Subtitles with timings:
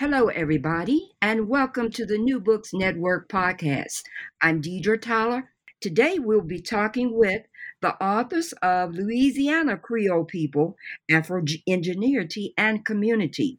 [0.00, 4.02] Hello, everybody, and welcome to the New Books Network podcast.
[4.40, 5.50] I'm Deidre Tyler.
[5.78, 7.42] Today, we'll be talking with
[7.82, 10.78] the authors of Louisiana Creole People,
[11.10, 13.58] Afro Indigeneity and Community.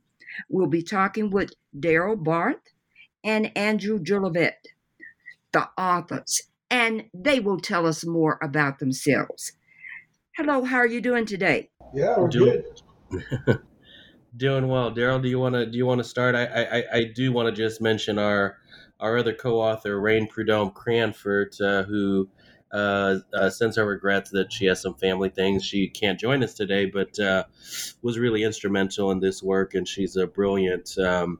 [0.50, 2.58] We'll be talking with Darryl Barthé
[3.24, 4.66] and Andrew Jolivette,
[5.52, 9.52] the authors, and they will tell us more about themselves.
[10.36, 11.70] Hello, how are you doing today?
[11.94, 12.64] Yeah, we're Doing-
[13.12, 13.60] good.
[14.36, 15.22] Doing well, Darryl.
[15.22, 16.36] Do you want to do you want to start?
[16.36, 18.58] I, I I do want to just mention our
[19.00, 22.30] our other co-author, Rain Prud'homme-Cranford, uh, who
[22.72, 25.66] uh, uh, sends her regrets that she has some family things.
[25.66, 27.44] She can't join us today, but uh,
[28.02, 31.40] was really instrumental in this work, and she's a brilliant um,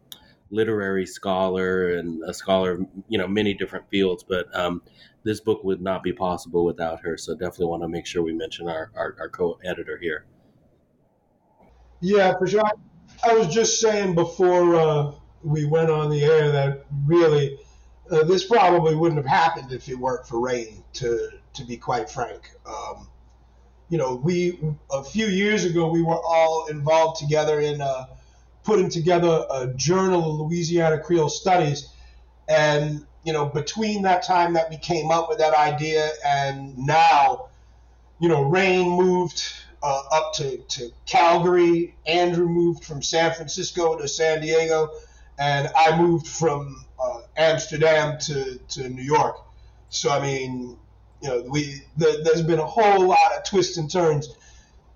[0.50, 4.24] literary scholar and a scholar of you know many different fields.
[4.24, 4.82] But um,
[5.24, 7.16] this book would not be possible without her.
[7.16, 10.26] So definitely want to make sure we mention our our, our co-editor here.
[12.02, 12.64] Yeah, for sure.
[13.24, 15.12] I was just saying before uh,
[15.44, 17.60] we went on the air that really
[18.10, 20.84] uh, this probably wouldn't have happened if it weren't for rain.
[20.94, 23.08] To to be quite frank, um,
[23.90, 24.60] you know, we
[24.92, 28.08] a few years ago we were all involved together in uh,
[28.64, 31.90] putting together a journal of Louisiana Creole Studies,
[32.50, 37.50] and you know, between that time that we came up with that idea and now,
[38.20, 39.44] you know, Rain moved
[39.84, 41.96] uh, up to, to Calgary.
[42.06, 44.90] Andrew moved from San Francisco to San Diego,
[45.40, 49.38] and I moved from uh, Amsterdam to, to New York.
[49.90, 50.78] So I mean,
[51.22, 54.36] you know, we the, there's been a whole lot of twists and turns.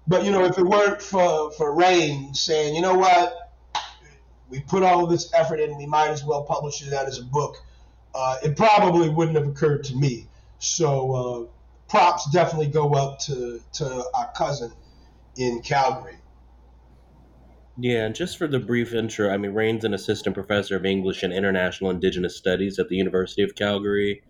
[0.07, 3.51] But you know, if it weren't for for Rain saying, you know what,
[4.49, 7.23] we put all of this effort in, we might as well publish it as a
[7.23, 7.57] book.
[8.13, 10.27] Uh, it probably wouldn't have occurred to me.
[10.59, 11.54] So uh,
[11.95, 14.71] props definitely go up to, to our cousin
[15.37, 16.17] in Calgary.
[17.77, 21.23] Yeah, and just for the brief intro, I mean, Rain's an assistant professor of English
[21.23, 24.23] and International Indigenous Studies at the University of Calgary.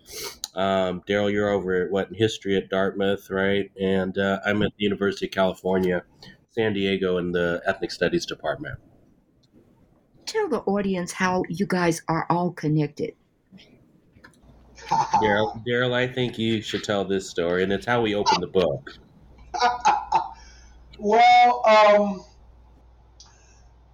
[0.55, 3.71] Um, Darryl, you're over at what history at Dartmouth, right?
[3.79, 6.03] And uh, I'm at the University of California,
[6.51, 8.79] San Diego, in the Ethnic Studies department.
[10.25, 13.13] Tell the audience how you guys are all connected.
[15.67, 18.91] Darryl, I think you should tell this story, and it's how we open the book.
[20.99, 22.25] well, um,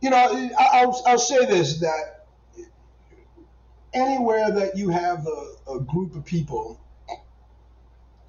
[0.02, 2.04] you know, I- I'll, I'll say this that
[3.94, 6.82] anywhere that you have a, a group of people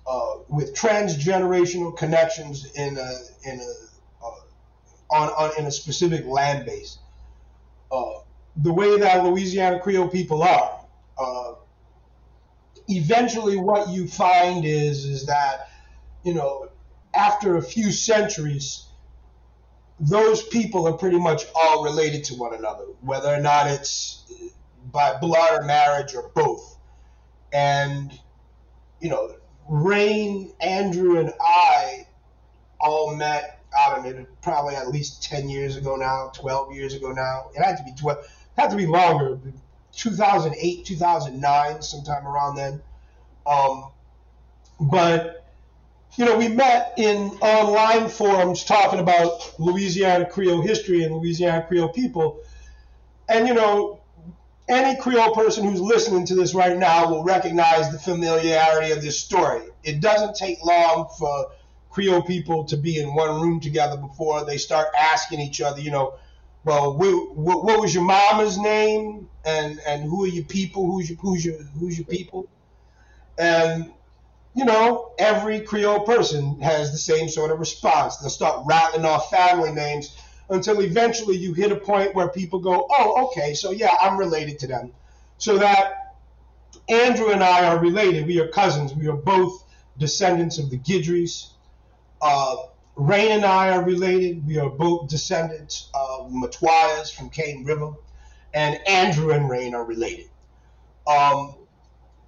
[0.06, 3.12] uh, with transgenerational connections in a
[3.44, 4.52] in a uh,
[5.16, 6.98] on, on in a specific land base,
[7.92, 8.10] uh,
[8.56, 10.86] the way that Louisiana Creole people are,
[11.18, 11.52] uh,
[12.97, 15.69] eventually what you find is is that
[16.25, 16.69] you know
[17.14, 18.86] after a few centuries
[20.00, 24.48] those people are pretty much all related to one another whether or not it's uh,
[24.91, 26.76] by blood or marriage or both.
[27.52, 28.19] And
[29.00, 29.34] you know
[29.69, 32.06] rain andrew and i
[32.81, 37.12] all met i don't know probably at least 10 years ago now 12 years ago
[37.12, 37.50] now.
[37.55, 39.38] It had to be 12 it had to be longer
[39.93, 42.81] 2008 2009 sometime around then
[43.46, 43.90] um,
[44.80, 45.46] but
[46.16, 51.88] you know we met in online forums talking about louisiana creole history and louisiana creole
[51.88, 52.40] people
[53.28, 54.00] and you know
[54.68, 59.18] any creole person who's listening to this right now will recognize the familiarity of this
[59.20, 61.50] story it doesn't take long for
[61.90, 65.90] creole people to be in one room together before they start asking each other you
[65.90, 66.14] know
[66.64, 70.86] well, wh- wh- what was your mama's name, and and who are your people?
[70.86, 72.48] Who's your who's your who's your people?
[73.38, 73.93] And
[74.55, 78.19] you know, every Creole person has the same sort of response.
[78.19, 80.14] They'll start rattling off family names,
[80.50, 84.58] until eventually you hit a point where people go, oh, okay, so yeah, I'm related
[84.61, 84.93] to them.
[85.38, 86.17] So that
[86.88, 88.26] Andrew and I are related.
[88.26, 88.94] We are cousins.
[88.94, 89.64] We are both
[89.99, 91.50] descendants of the Guidrys.
[92.20, 92.56] Uh,
[92.96, 94.46] Rain and I are related.
[94.46, 97.93] We are both descendants of Metoyers from Cane River.
[98.52, 100.28] And Andrew and Rain are related.
[101.06, 101.56] Um,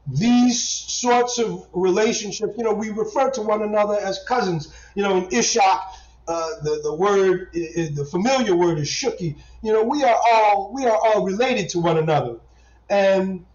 [0.06, 4.72] these sorts of relationships, you know, we refer to one another as cousins.
[4.94, 5.80] You know, in Ishak,
[6.28, 9.36] uh, the the word, the familiar word is shuki.
[9.62, 12.38] You know, we are all we are all related to one another,
[12.90, 13.46] and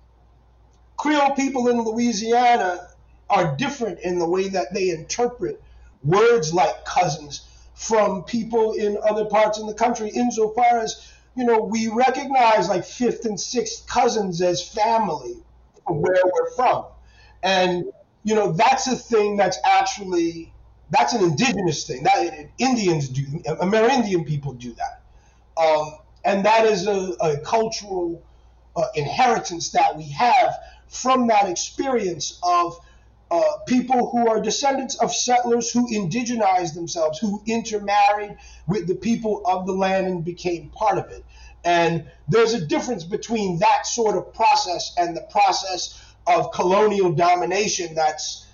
[0.97, 2.89] Creole people in Louisiana
[3.29, 5.61] are different in the way that they interpret
[6.03, 7.41] words like cousins
[7.75, 12.83] from people in other parts in the country, insofar as you know we recognize like
[12.83, 15.37] fifth and sixth cousins as family
[15.91, 16.85] where we're from.
[17.43, 17.85] And
[18.23, 20.53] you know that's a thing that's actually
[20.89, 22.03] that's an indigenous thing.
[22.03, 25.93] That Indians do, Amerindian people do that, um,
[26.25, 28.23] and that is a, a cultural
[28.75, 30.57] uh, inheritance that we have
[30.87, 32.77] from that experience of
[33.31, 38.35] uh, people who are descendants of settlers who indigenized themselves, who intermarried
[38.67, 41.23] with the people of the land and became part of it.
[41.63, 47.95] And there's a difference between that sort of process and the process of colonial domination
[47.95, 48.45] that's,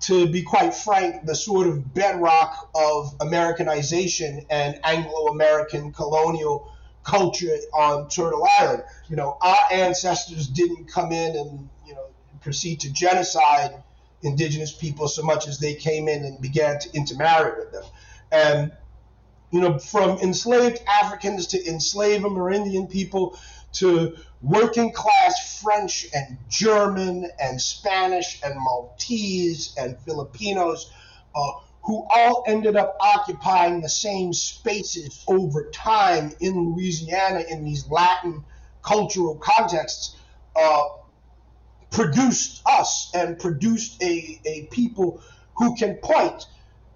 [0.00, 6.72] to be quite frank, the sort of bedrock of Americanization and Anglo American colonial
[7.04, 8.82] culture on Turtle Island.
[9.08, 12.06] You know, our ancestors didn't come in and, you know,
[12.40, 13.82] proceed to genocide
[14.22, 17.84] indigenous people so much as they came in and began to intermarry with them.
[18.32, 18.72] And
[19.56, 23.38] you know, from enslaved Africans to enslaved Amerindian people
[23.72, 30.92] to working class French and German and Spanish and Maltese and Filipinos,
[31.34, 31.52] uh,
[31.84, 38.44] who all ended up occupying the same spaces over time in Louisiana in these Latin
[38.82, 40.16] cultural contexts,
[40.54, 40.82] uh,
[41.90, 45.22] produced us and produced a, a people
[45.54, 46.46] who can point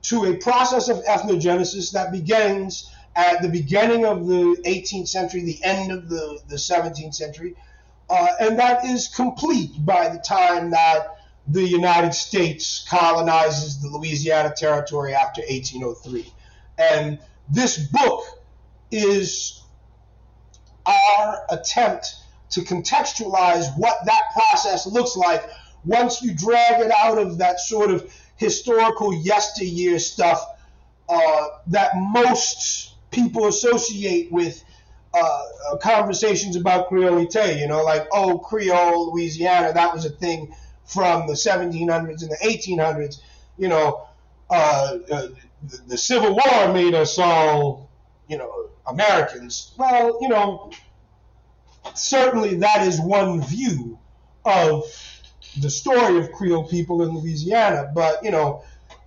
[0.02, 5.62] to a process of ethnogenesis that begins at the beginning of the 18th century, the
[5.62, 7.54] end of the, the 17th century,
[8.08, 11.16] uh, and that is complete by the time that
[11.48, 16.32] the United States colonizes the Louisiana Territory after 1803.
[16.78, 17.18] And
[17.48, 18.24] this book
[18.90, 19.62] is
[20.86, 22.14] our attempt
[22.50, 25.48] to contextualize what that process looks like
[25.84, 30.42] once you drag it out of that sort of historical yesteryear stuff
[31.10, 34.64] uh, that most people associate with
[35.12, 37.60] uh, uh conversations about Creolite.
[37.60, 40.54] You know, like, oh, Creole, Louisiana, that was a thing
[40.86, 43.20] from the 1700s and the 1800s.
[43.58, 44.06] You know,
[44.48, 45.26] uh, uh,
[45.62, 47.90] the, the Civil War made us all,
[48.26, 49.74] you know, Americans.
[49.76, 50.70] Well, you know,
[51.94, 53.98] certainly that is one view
[54.46, 54.84] of
[55.58, 57.90] the story of Creole people in Louisiana.
[57.94, 58.62] But, you know,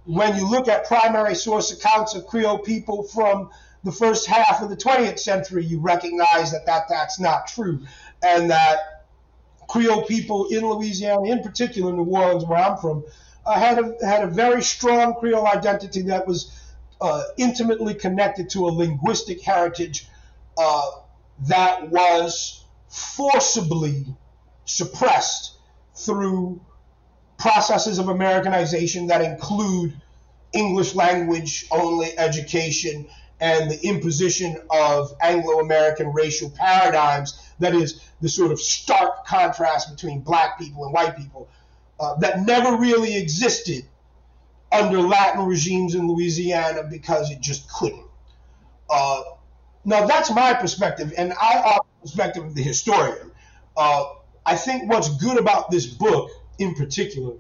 [0.06, 3.50] when you look at primary source accounts of Creole people from
[3.84, 7.82] the first half of the 20th century, you recognize that, that that's not true.
[8.22, 9.06] And that
[9.68, 13.04] Creole people in Louisiana, in particular New Orleans, where I'm from,
[13.46, 16.52] uh, had, a, had a very strong Creole identity that was
[17.02, 20.08] uh, intimately connected to a linguistic heritage
[20.58, 20.92] uh,
[21.48, 24.06] that was forcibly
[24.66, 25.53] suppressed
[25.96, 26.62] through
[27.38, 29.94] processes of Americanization that include
[30.54, 33.08] English language only education
[33.40, 39.94] and the imposition of Anglo American racial paradigms, that is, the sort of stark contrast
[39.94, 41.50] between black people and white people,
[42.00, 43.84] uh, that never really existed
[44.72, 48.06] under Latin regimes in Louisiana because it just couldn't.
[48.90, 49.24] Uh,
[49.86, 53.32] now, that's my perspective, and I offer the perspective of the historian.
[53.76, 54.06] Uh,
[54.46, 57.36] I think what's good about this book in particular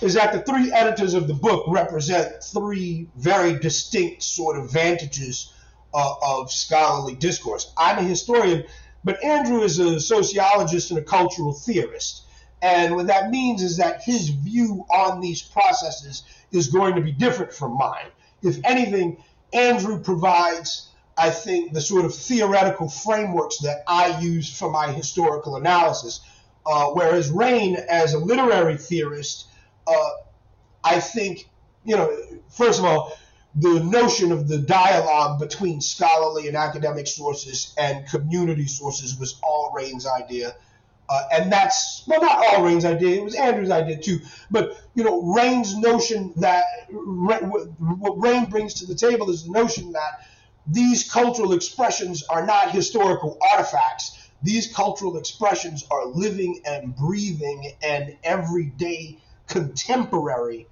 [0.00, 5.52] is that the three editors of the book represent three very distinct sort of vantages
[5.92, 7.72] uh, of scholarly discourse.
[7.76, 8.64] I'm a historian,
[9.04, 12.22] but Andrew is a sociologist and a cultural theorist.
[12.62, 17.12] And what that means is that his view on these processes is going to be
[17.12, 18.06] different from mine.
[18.42, 24.70] If anything, Andrew provides I think, the sort of theoretical frameworks that I use for
[24.70, 26.20] my historical analysis.
[26.66, 29.46] Uh, whereas Rain, as a literary theorist,
[29.86, 30.10] uh,
[30.82, 31.48] I think,
[31.84, 32.10] you know,
[32.48, 33.16] first of all,
[33.56, 39.72] the notion of the dialogue between scholarly and academic sources and community sources was all
[39.74, 40.56] Rain's idea.
[41.08, 43.20] Uh, and that's well, not all Rain's idea.
[43.20, 44.20] It was Andrew's idea too.
[44.50, 49.92] But you know, Rain's notion that what Rain brings to the table is the notion
[49.92, 50.26] that
[50.66, 54.18] these cultural expressions are not historical artifacts.
[54.42, 60.66] These cultural expressions are living and breathing and everyday contemporary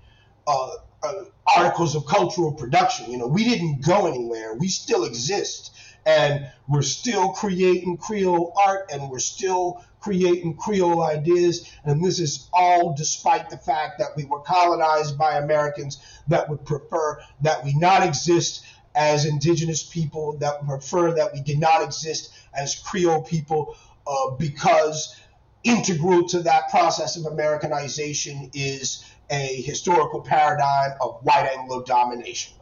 [0.46, 0.70] uh,
[1.02, 1.24] uh,
[1.56, 3.10] articles of cultural production.
[3.10, 4.54] You know, we didn't go anywhere.
[4.54, 5.72] We still exist,
[6.06, 11.70] and we're still creating Creole art, and we're still creating Creole ideas.
[11.84, 16.64] And this is all despite the fact that we were colonized by Americans that would
[16.64, 22.32] prefer that we not exist as indigenous people, that prefer that we did not exist
[22.54, 25.16] as Creole people, uh, because
[25.64, 32.54] integral to that process of Americanization is a historical paradigm of white Anglo domination.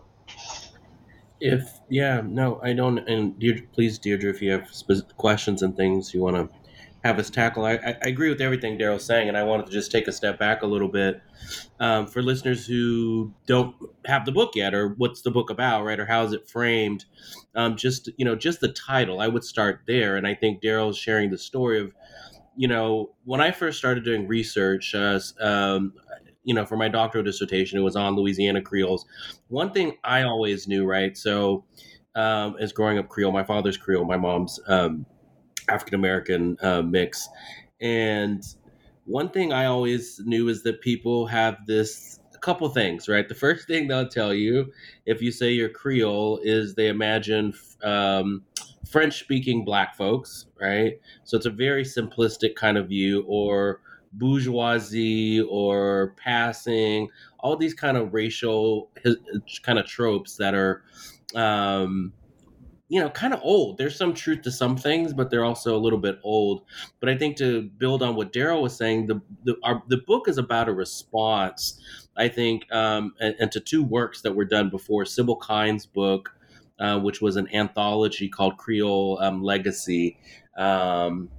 [1.41, 2.99] If yeah, no, I don't.
[2.99, 4.69] And please, Deirdre, if you have
[5.17, 6.60] questions and things you want to
[7.05, 9.91] have us tackle, I, I, agree with everything Darryl's saying, and I wanted to just
[9.91, 11.23] take a step back a little bit
[11.79, 13.75] um, for listeners who don't
[14.07, 17.07] have the book yet, or what's the book about, right, or how is it framed.
[17.55, 20.99] Um, just you know, just the title, I would start there, and I think Darryl's
[20.99, 21.93] sharing the story of
[22.57, 25.95] you know, when I first started doing research, uh, um,
[26.45, 29.07] you know, for my doctoral dissertation, it was on Louisiana Creoles.
[29.49, 31.17] One thing I always knew, right?
[31.17, 31.65] So,
[32.15, 35.07] um, as growing up Creole, my father's Creole, my mom's um,
[35.71, 37.29] African American uh, mix,
[37.81, 38.43] and
[39.07, 43.29] one thing I always knew is that people have this a couple things, right?
[43.29, 44.73] The first thing they'll tell you
[45.07, 48.43] if you say you're Creole is they imagine um,
[48.89, 51.01] French speaking black folks, right?
[51.25, 53.81] So it's a very simplistic kind of view, or
[54.13, 57.09] bourgeoisie or passing,
[57.39, 58.91] all these kind of racial
[59.63, 60.83] kind of tropes that are,
[61.35, 62.13] um,
[62.91, 63.79] you know, kind of old.
[63.79, 66.65] There's some truth to some things, but they're also a little bit old.
[66.99, 70.29] But I think to build on what Darryl was saying, the the, our, the book
[70.29, 71.81] is about a response.
[72.17, 76.35] I think, um, and, and, to two works that were done before, Sybil Kein's book,
[76.81, 80.19] uh, which was an anthology called Creole um, Legacy.
[80.59, 81.31] Um,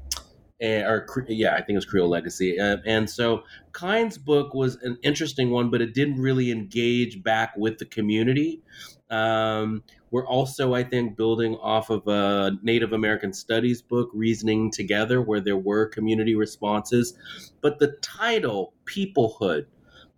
[0.62, 2.58] and, or yeah, I think it was Creole Legacy.
[2.58, 3.43] Uh, and so
[3.74, 8.62] Kein's book was an interesting one, but it didn't really engage back with the community.
[9.10, 15.22] Um, we're also, I think, building off of a Native American Studies book, Reasoning Together,
[15.22, 17.13] where there were community responses.
[17.62, 19.65] But the title, Peoplehood,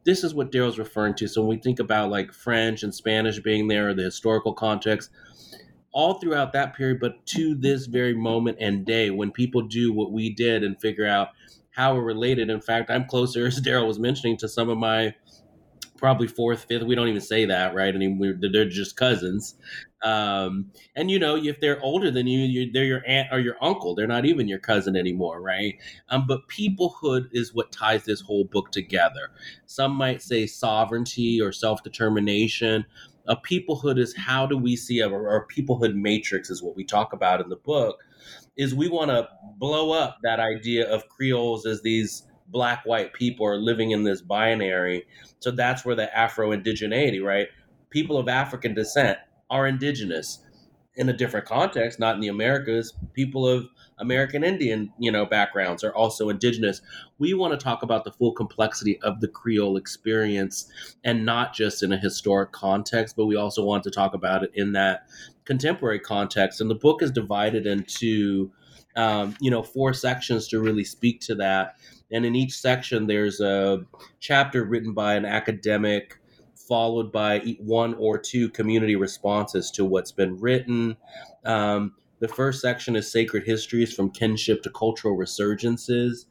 [0.04, 1.28] this is what Darryl's referring to.
[1.28, 5.12] So when we think about like French and Spanish being there, the historical context,
[5.94, 10.12] all throughout that period, but to this very moment and day when people do what
[10.12, 11.30] we did and figure out
[11.70, 12.50] how we're related.
[12.50, 15.14] In fact, I'm closer, as Darryl was mentioning, to some of my
[16.04, 16.84] probably fourth, fifth.
[16.84, 17.96] We don't even say that, right?
[17.96, 19.56] I mean, we're, they're just cousins.
[20.04, 23.96] Um, and you know, if they're older than you, they're your aunt or your uncle.
[23.96, 25.76] They're not even your cousin anymore, right?
[26.10, 29.32] Um, but peoplehood is what ties this whole book together.
[29.66, 32.86] Some might say sovereignty or self determination
[33.26, 37.40] a peoplehood is how do we see or peoplehood matrix is what we talk about
[37.40, 38.04] in the book
[38.58, 39.26] is we want to
[39.58, 44.22] blow up that idea of creoles as these black white people are living in this
[44.22, 45.06] binary
[45.40, 47.48] so that's where the afro indigeneity right
[47.90, 49.18] people of african descent
[49.50, 50.40] are indigenous
[50.96, 55.84] in a different context, not in the Americas, people of American Indian, you know, backgrounds
[55.84, 56.82] are also indigenous.
[57.18, 60.72] We want to talk about the full complexity of the Creole experience
[61.04, 64.52] and not just in a historic context, but we also want to talk about it
[64.54, 65.08] in that
[65.46, 66.62] contemporary context.
[66.62, 68.52] And the book is divided into
[68.96, 71.78] um, you know, four sections to really speak to that.
[72.12, 73.86] And in each section, there's a
[74.20, 76.20] chapter written by an academic
[76.68, 80.96] followed by one or two community responses to what's been written.
[81.46, 86.26] Um, the first section is Sacred Histories from Kinship to Cultural Resurgences.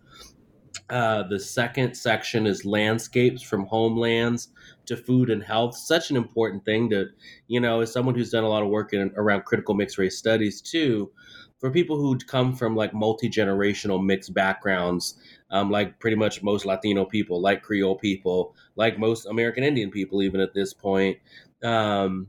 [0.89, 4.49] Uh, the second section is Landscapes from Homelands
[4.87, 5.77] to Food and Health.
[5.77, 7.07] Such an important thing to,
[7.47, 10.17] you know, as someone who's done a lot of work in, around critical mixed race
[10.17, 11.11] studies too,
[11.59, 15.19] for people who come from like multi generational mixed backgrounds,
[15.53, 20.23] um, like pretty much most Latino people, like Creole people, like most American Indian people,
[20.23, 21.19] even at this point.
[21.63, 22.27] Um,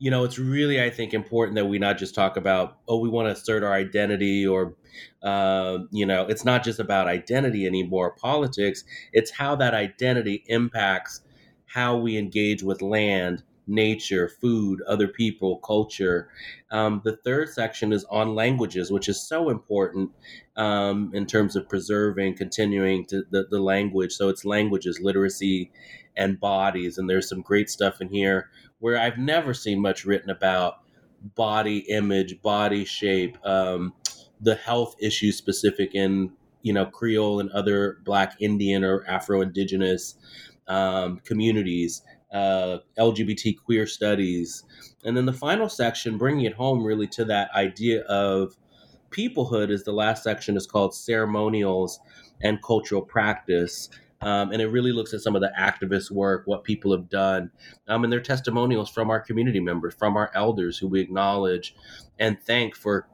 [0.00, 3.08] you know, it's really, I think, important that we not just talk about, oh, we
[3.08, 4.74] want to assert our identity, or,
[5.22, 8.84] uh, you know, it's not just about identity anymore, politics.
[9.12, 11.22] It's how that identity impacts
[11.66, 16.28] how we engage with land nature, food, other people, culture.
[16.70, 20.10] Um, the third section is on languages, which is so important
[20.56, 24.12] um, in terms of preserving, continuing to the, the language.
[24.12, 25.70] So it's languages, literacy,
[26.16, 26.98] and bodies.
[26.98, 30.80] And there's some great stuff in here where I've never seen much written about
[31.36, 33.38] body image, body shape.
[33.44, 33.94] Um,
[34.40, 36.32] the health issues specific in
[36.62, 40.14] you know Creole and other Black Indian or Afro Indigenous
[40.66, 44.64] um, communities, uh, LGBT queer studies,
[45.04, 48.56] and then the final section, bringing it home really to that idea of
[49.10, 52.00] peoplehood, is the last section is called ceremonials
[52.42, 53.88] and cultural practice.
[54.20, 57.52] Um, and it really looks at some of the activist work, what people have done,
[57.86, 61.76] um, and their testimonials from our community members, from our elders who we acknowledge
[62.18, 63.06] and thank for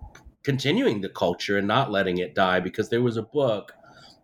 [0.42, 2.58] continuing the culture and not letting it die.
[2.58, 3.72] Because there was a book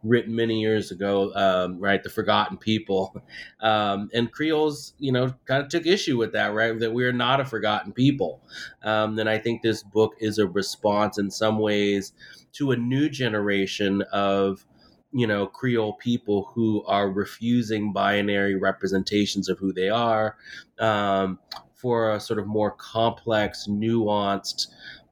[0.02, 2.02] written many years ago, um, right?
[2.02, 3.23] The Forgotten People.
[3.61, 6.78] Um, and Creoles, you know, kind of took issue with that, right?
[6.78, 8.40] That we're not a forgotten people.
[8.83, 12.14] Um, and I think this book is a response in some ways
[12.52, 14.64] to a new generation of
[15.12, 20.37] you know creole people who are refusing binary representations of who they are
[20.78, 21.38] um,
[21.75, 24.69] for a sort of more complex nuanced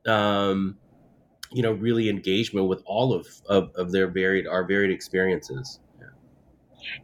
[0.06, 0.76] um,
[1.52, 5.80] you know really engagement with all of, of, of their varied our varied experiences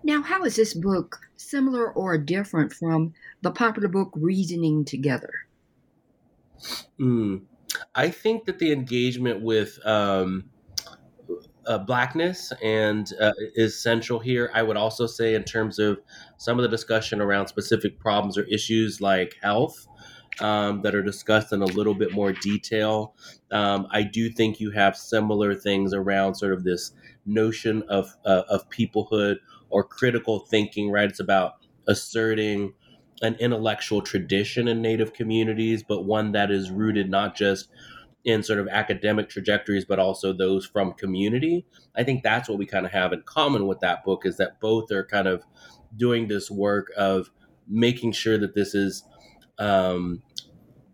[0.03, 5.33] now how is this book similar or different from the popular book reasoning together
[6.99, 7.41] mm.
[7.95, 10.45] i think that the engagement with um,
[11.67, 14.51] uh, blackness and uh, is central here.
[14.53, 15.99] I would also say, in terms of
[16.37, 19.87] some of the discussion around specific problems or issues like health
[20.41, 23.15] um, that are discussed in a little bit more detail,
[23.53, 26.93] um, I do think you have similar things around sort of this
[27.27, 29.37] notion of uh, of peoplehood
[29.71, 30.91] or critical thinking.
[30.91, 31.09] Right?
[31.09, 31.55] It's about
[31.87, 32.75] asserting
[33.23, 37.69] an intellectual tradition in Native communities, but one that is rooted not just
[38.25, 41.67] in sort of academic trajectories, but also those from community.
[41.95, 44.61] I think that's what we kind of have in common with that book is that
[44.61, 45.45] both are kind of
[45.97, 47.31] doing this work of
[47.69, 49.05] making sure that this is
[49.59, 50.23] um,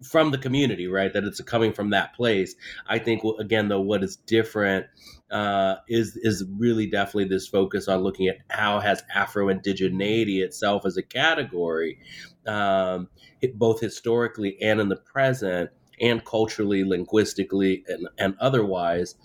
[0.02, 1.12] from the community, right?
[1.12, 2.54] That it's coming from that place.
[2.86, 4.86] I think again, though, what is different
[5.30, 10.86] uh, is is really definitely this focus on looking at how has Afro indigeneity itself
[10.86, 11.98] as a category,
[12.46, 13.08] um,
[13.54, 19.16] both historically and in the present and culturally, linguistically, and, and otherwise.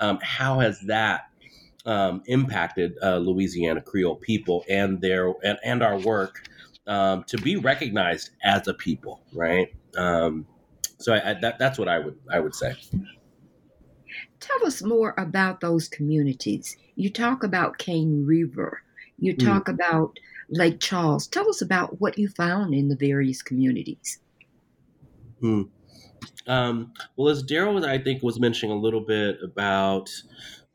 [0.00, 1.28] Um, how has that
[1.86, 6.48] um, impacted uh, Louisiana Creole people and their and, and our work
[6.86, 9.74] um, to be recognized as a people, right?
[9.96, 10.46] Um,
[10.98, 12.74] so I, I, that, that's what I would I would say.
[14.40, 16.76] Tell us more about those communities.
[16.96, 18.82] You talk about Cane River.
[19.18, 19.46] You hmm.
[19.46, 19.74] talk mm.
[19.74, 20.18] about
[20.50, 21.26] Lake Charles.
[21.26, 24.18] Tell us about what you found in the various communities.
[25.40, 25.62] Hmm.
[26.46, 30.10] Um, well, as Darryl I think, was mentioning a little bit about,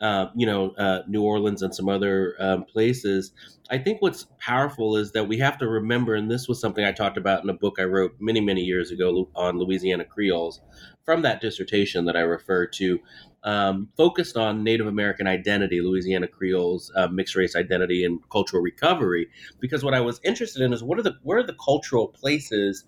[0.01, 3.31] uh, you know, uh, New Orleans and some other um, places.
[3.69, 6.91] I think what's powerful is that we have to remember, and this was something I
[6.91, 10.61] talked about in a book I wrote many, many years ago on Louisiana Creoles,
[11.03, 12.99] from that dissertation that I refer to,
[13.43, 19.27] um, focused on Native American identity, Louisiana Creoles, uh, mixed race identity, and cultural recovery.
[19.59, 22.85] Because what I was interested in is what are the what are the cultural places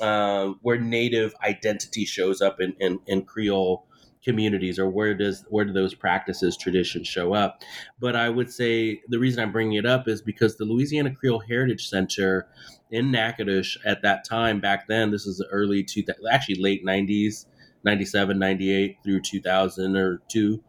[0.00, 3.86] uh, where Native identity shows up in, in, in Creole
[4.24, 7.62] communities or where does where do those practices traditions show up
[8.00, 11.40] but i would say the reason i'm bringing it up is because the louisiana creole
[11.40, 12.46] heritage center
[12.90, 17.46] in natchitoches at that time back then this is the early two actually late 90s
[17.84, 20.62] 97 98 through 2000 or 2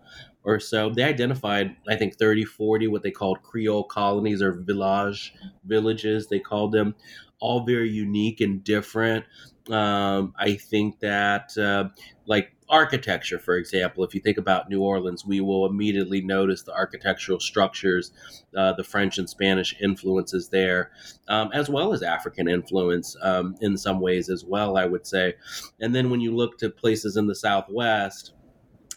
[0.45, 5.33] or so they identified i think 30 40 what they called creole colonies or village
[5.65, 6.95] villages they called them
[7.43, 9.25] all very unique and different.
[9.69, 11.89] Um, I think that, uh,
[12.25, 16.73] like architecture, for example, if you think about New Orleans, we will immediately notice the
[16.73, 18.11] architectural structures,
[18.55, 20.91] uh, the French and Spanish influences there,
[21.27, 25.35] um, as well as African influence um, in some ways as well, I would say.
[25.79, 28.33] And then when you look to places in the Southwest,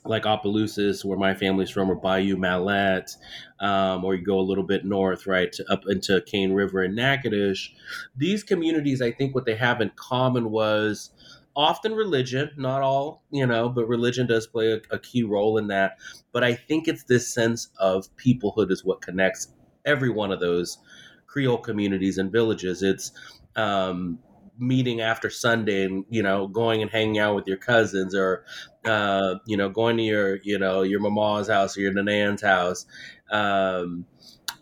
[0.09, 3.17] like Opelousas, where my family's from, or Bayou Mallette,
[3.61, 7.71] um, or you go a little bit north, right, up into Cane River and Natchitoches.
[8.17, 11.11] These communities, I think, what they have in common was
[11.57, 15.69] often religion, not all, you know, but religion does play a, a key role in
[15.69, 15.99] that.
[16.33, 19.49] But I think it's this sense of peoplehood is what connects
[19.85, 20.79] every one of those
[21.27, 22.83] Creole communities and villages.
[22.83, 23.13] It's
[23.57, 24.19] um,
[24.59, 28.45] meeting after Sunday and you know going and hanging out with your cousins or
[28.85, 32.87] uh, you know going to your you know your mama's house or your nan's house.
[33.31, 34.07] Um,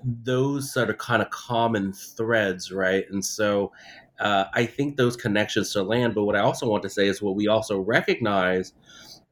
[0.04, 3.04] those sort of kind of common threads, right?
[3.11, 3.72] And so
[4.18, 6.14] uh, I think those connections to land.
[6.14, 8.72] But what I also want to say is what we also recognize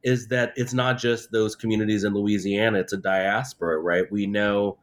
[0.03, 4.11] is that it's not just those communities in Louisiana; it's a diaspora, right?
[4.11, 4.77] We know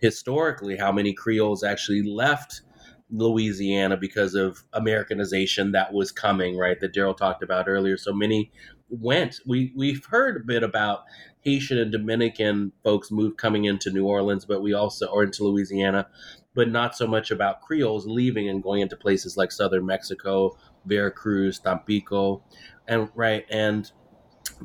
[0.00, 2.62] historically how many Creoles actually left
[3.10, 6.78] Louisiana because of Americanization that was coming, right?
[6.80, 7.96] That Darryl talked about earlier.
[7.96, 8.50] So many
[8.88, 9.40] went.
[9.46, 11.04] We we've heard a bit about
[11.40, 16.08] Haitian and Dominican folks move coming into New Orleans, but we also or into Louisiana,
[16.54, 21.58] but not so much about Creoles leaving and going into places like southern Mexico, Veracruz,
[21.58, 22.42] Tampico,
[22.88, 23.90] and right and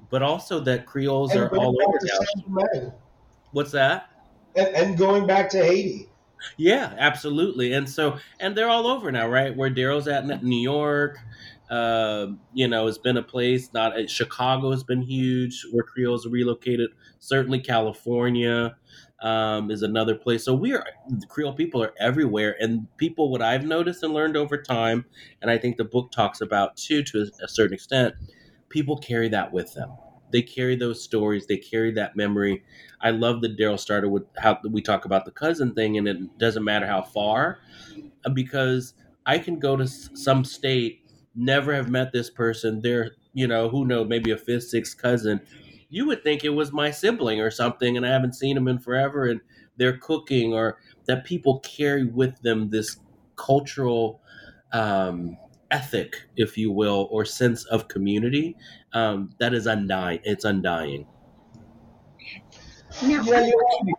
[0.09, 2.93] but also that Creoles And are all over now.
[3.51, 4.09] What's that?
[4.55, 6.09] And, and going back to Haiti.
[6.57, 7.73] Yeah, absolutely.
[7.73, 9.55] And so, and they're all over now, right?
[9.55, 11.17] Where Darryl's at, in New York,
[11.69, 13.71] uh, you know, it's been a place.
[13.73, 16.91] Not uh, Chicago has been huge, where Creoles relocated.
[17.19, 18.75] Certainly, California
[19.21, 20.45] um, is another place.
[20.45, 23.29] So we are the Creole people are everywhere, and people.
[23.31, 25.05] What I've noticed and learned over time,
[25.41, 28.15] and I think the book talks about too, to a, a certain extent,
[28.69, 29.91] people carry that with them.
[30.31, 31.47] They carry those stories.
[31.47, 32.63] They carry that memory.
[33.01, 36.37] I love that Darryl started with how we talk about the cousin thing, and it
[36.37, 37.59] doesn't matter how far,
[38.33, 38.93] because
[39.25, 41.01] I can go to some state,
[41.35, 42.81] never have met this person.
[42.81, 45.41] They're, you know, who knows, maybe a fifth, sixth cousin.
[45.89, 48.79] You would think it was my sibling or something, and I haven't seen them in
[48.79, 49.41] forever, and
[49.77, 52.97] they're cooking, or that people carry with them this
[53.35, 54.21] cultural
[54.71, 55.37] um,
[55.71, 58.55] ethic, if you will, or sense of community
[58.93, 60.19] um, that is undying.
[60.23, 61.07] It's undying.
[63.01, 63.93] Yeah, you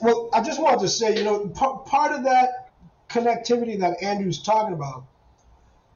[0.00, 2.70] well, I just wanted to say, you know, p- part of that
[3.08, 5.06] connectivity that Andrew's talking about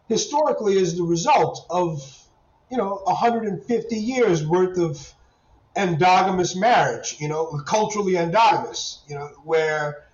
[0.09, 2.20] historically is the result of,
[2.71, 5.13] you know, 150 years worth of
[5.77, 10.05] endogamous marriage, you know, culturally endogamous, you know, where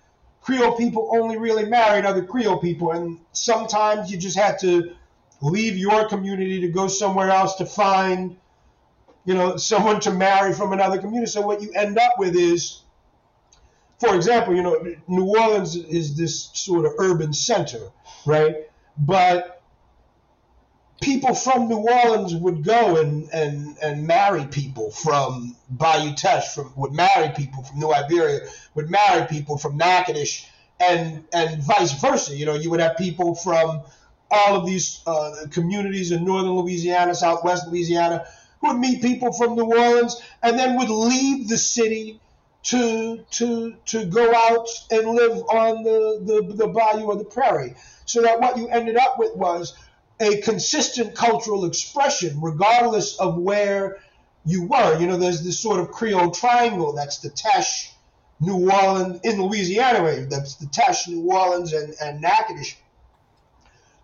[0.41, 4.93] Creole people only really married other Creole people, and sometimes you just had to
[5.41, 8.37] leave your community to go somewhere else to find
[9.27, 11.29] you know, someone to marry from another community.
[11.29, 12.81] So what you end up with is,
[13.99, 17.91] for example, you know, New Orleans is this sort of urban center,
[18.25, 18.55] right?
[18.97, 19.56] But
[21.01, 26.73] people from New Orleans would go and, and, and marry people from Bayou Teche, from
[26.75, 30.45] would marry people from New Iberia, would marry people from Natchitoches,
[30.79, 32.35] and and vice versa.
[32.35, 33.81] You know, you would have people from
[34.29, 38.25] all of these uh, communities in northern Louisiana, southwest Louisiana,
[38.61, 42.19] who would meet people from New Orleans, and then would leave the city
[42.63, 47.75] to to to go out and live on the, the, the bayou or the prairie.
[48.05, 49.73] So that what you ended up with was
[50.19, 53.99] a consistent cultural expression, regardless of where
[54.45, 54.99] you were.
[54.99, 57.91] You know, there's this sort of Creole triangle that's the Teche,
[58.39, 60.29] New Orleans, in Louisiana, right?
[60.29, 62.75] that's the Teche, New Orleans, and, and Natchitoches,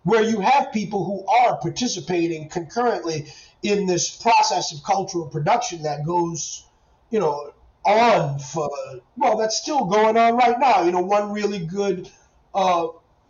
[0.02, 3.26] where you have people who are participating concurrently
[3.62, 6.64] in this process of cultural production that goes,
[7.10, 7.52] you know,
[7.84, 8.70] on for
[9.16, 10.82] well, that's still going on right now.
[10.82, 12.10] You know, one really good
[12.54, 12.88] uh,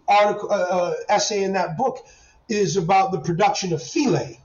[0.08, 2.06] article, uh, uh, essay in that book
[2.48, 4.38] is about the production of filé.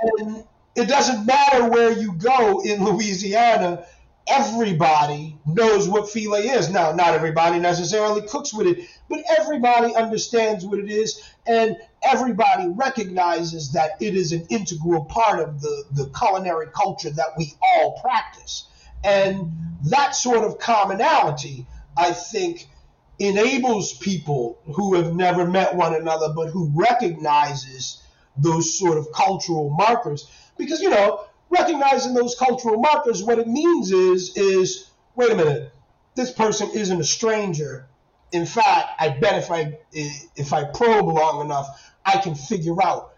[0.00, 3.84] And it doesn't matter where you go in Louisiana,
[4.28, 6.70] everybody knows what filé is.
[6.70, 12.68] Now, not everybody necessarily cooks with it, but everybody understands what it is, and everybody
[12.68, 17.98] recognizes that it is an integral part of the, the culinary culture that we all
[18.00, 18.66] practice.
[19.02, 19.52] And
[19.84, 22.68] that sort of commonality, I think,
[23.18, 28.02] enables people who have never met one another but who recognizes
[28.36, 30.30] those sort of cultural markers.
[30.56, 35.72] Because you know recognizing those cultural markers what it means is is wait a minute
[36.14, 37.86] this person isn't a stranger.
[38.30, 43.14] In fact i bet if i if i probe long enough i can figure out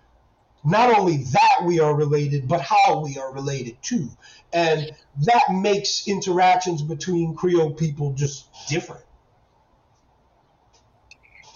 [0.64, 4.08] not only that we are related but how we are related too.
[4.52, 4.90] And
[5.26, 9.04] that makes interactions between creole people just different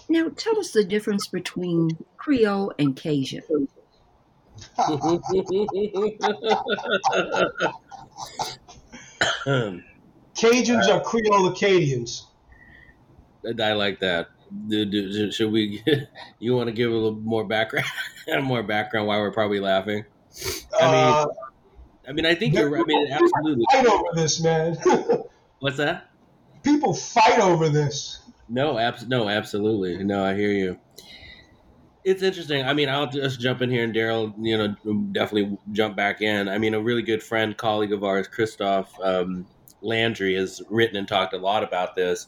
[0.09, 3.67] now tell us the difference between Creole and Cajun.
[10.35, 12.27] cajuns are creole acadians
[13.61, 14.29] I like that.
[14.67, 15.83] Do- do- Should we?
[16.39, 17.85] You want to give a little more background?
[18.43, 20.03] more background why we're probably laughing.
[20.79, 21.25] I mean, uh,
[22.07, 22.69] I mean, I think you're.
[22.69, 22.81] right.
[22.81, 23.65] I mean, absolutely.
[23.71, 24.77] fight over this man
[25.59, 26.09] What's that?
[26.63, 30.03] people fight over this No, abs- no, absolutely.
[30.03, 30.79] No, I hear you.
[32.03, 32.63] It's interesting.
[32.63, 34.75] I mean, I'll just jump in here, and Darryl, you know,
[35.11, 36.47] definitely jump back in.
[36.47, 39.47] I mean, a really good friend, colleague of ours, Christophe um,
[39.81, 42.27] Landry, has written and talked a lot about this.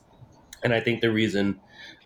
[0.63, 1.59] And I think the reason,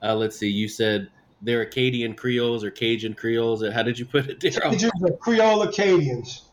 [0.04, 1.10] uh, let's see, you said
[1.42, 3.64] they're Acadian Creoles or Cajun Creoles.
[3.74, 5.20] How did you put it, Darryl?
[5.20, 6.52] creole acadians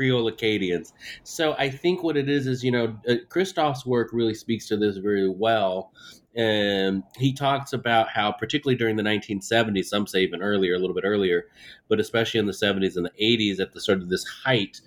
[0.00, 0.94] Creole Acadians.
[1.24, 4.78] So I think what it is is, you know, uh, Christophe's work really speaks to
[4.78, 5.92] this very well.
[6.34, 10.94] And he talks about how, particularly during the 1970s, some say even earlier, a little
[10.94, 11.46] bit earlier,
[11.88, 14.80] but especially in the 70s and the 80s, at the sort of this height,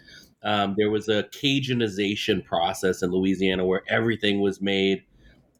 [0.43, 5.03] um, there was a Cajunization process in Louisiana where everything was made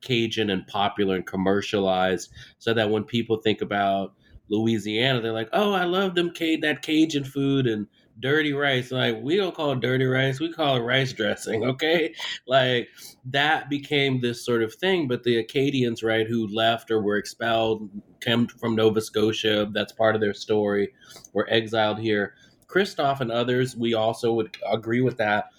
[0.02, 4.14] Cajun and popular and commercialized, so that when people think about
[4.50, 7.88] Louisiana, they're like, "Oh, I love them that Cajun food and
[8.20, 8.92] dirty rice.
[8.92, 11.64] Like we don't call it dirty rice, we call it rice dressing.
[11.74, 12.14] Okay,
[12.48, 12.90] like
[13.26, 15.08] that became this sort of thing.
[15.08, 17.90] But the Acadians, right, who left or were expelled,
[18.22, 19.68] came from Nova Scotia.
[19.72, 20.94] That's part of their story.
[21.34, 22.36] Were exiled here.
[22.68, 25.50] Christophe and others, we also would agree with that.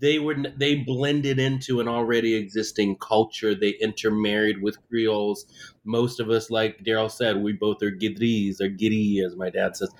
[0.00, 3.54] They were they blended into an already existing culture.
[3.54, 5.46] They intermarried with Creoles.
[5.84, 9.76] Most of us, like Darryl said, we both are Guidrys or Giri, as my dad
[9.76, 9.90] says.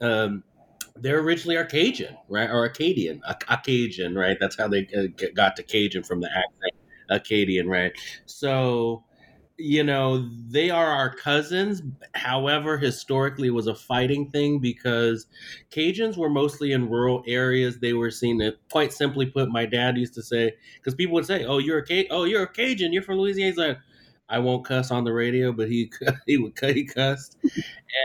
[0.00, 0.42] Um,
[0.96, 2.50] they're originally Arcadian, right?
[2.50, 4.36] Or Acadian, Acadian, right?
[4.40, 6.74] That's how they uh, got to Cajun from the accent,
[7.08, 7.92] Acadian, right?
[8.26, 9.04] So,
[9.56, 11.82] you know, they are our cousins.
[12.14, 15.26] However, historically, was a fighting thing because
[15.70, 17.78] Cajuns were mostly in rural areas.
[17.78, 21.26] They were seen to, quite simply put, my dad used to say, because people would
[21.26, 22.08] say, "Oh, you're a Cajun.
[22.10, 22.92] Oh, you're a Cajun.
[22.92, 23.78] You're from Louisiana." He's like,
[24.32, 25.92] I won't cuss on the radio, but he
[26.26, 27.36] he would cut he cussed,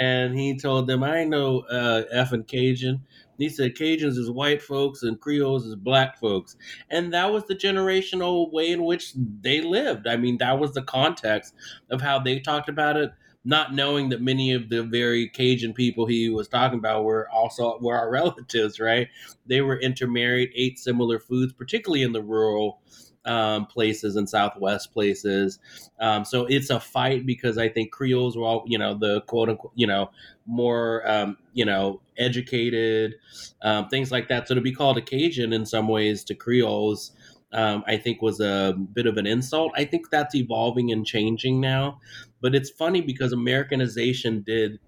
[0.02, 3.02] and he told them I no uh, effing Cajun.
[3.38, 6.58] He said Cajuns is white folks and Creoles is black folks,
[6.90, 10.06] and that was the generational way in which they lived.
[10.06, 11.54] I mean, that was the context
[11.90, 13.12] of how they talked about it,
[13.46, 17.80] not knowing that many of the very Cajun people he was talking about were also
[17.80, 18.82] were our relatives.
[18.82, 19.08] Right?
[19.46, 22.82] They were intermarried, ate similar foods, particularly in the rural
[23.28, 25.60] um, places and Southwest places.
[26.00, 29.50] Um, so it's a fight because I think Creoles were all, you know, the quote
[29.50, 30.10] unquote, you know,
[30.46, 33.16] more, um, you know, educated,
[33.62, 34.48] um, things like that.
[34.48, 37.12] So to be called a Cajun in some ways to Creoles,
[37.54, 39.72] um, I think was a bit of an insult.
[39.76, 42.00] I think that's evolving and changing now.
[42.42, 44.80] But it's funny because Americanization did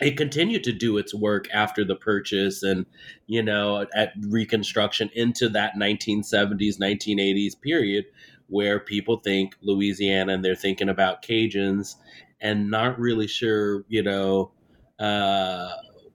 [0.00, 2.86] it continued to do its work after the purchase and
[3.26, 8.04] you know at reconstruction into that 1970s 1980s period
[8.48, 11.96] where people think louisiana and they're thinking about cajuns
[12.40, 14.52] and not really sure you know
[14.98, 15.70] uh,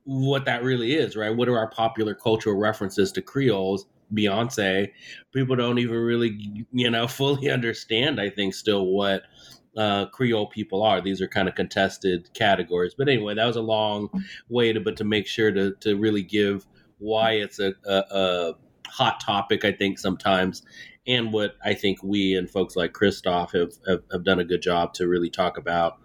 [0.05, 1.35] what that really is right?
[1.35, 4.89] What are our popular cultural references to creoles beyonce?
[5.33, 9.23] People don't even really you know fully understand i think still what
[9.77, 11.01] uh, Creole people are.
[11.01, 12.93] These are kind of contested categories.
[12.97, 14.09] But anyway, that was a long
[14.49, 16.65] way to, but to make sure to, to really give
[16.99, 18.53] why it's a, a, a
[18.87, 20.63] hot topic, I think, sometimes,
[21.05, 24.61] and what I think we and folks like Christophe have, have, have done a good
[24.61, 25.97] job to really talk about.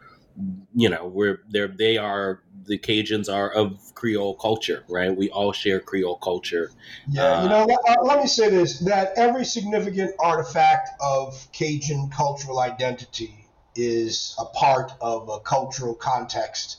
[0.72, 5.16] You know, where they're they are the Cajuns are of Creole culture, right?
[5.16, 6.70] We all share Creole culture.
[7.11, 12.11] Yeah, uh, you know, let, let, me say this: that every significant artifact of Cajun
[12.11, 13.38] cultural identity
[13.79, 16.79] is a part of a cultural context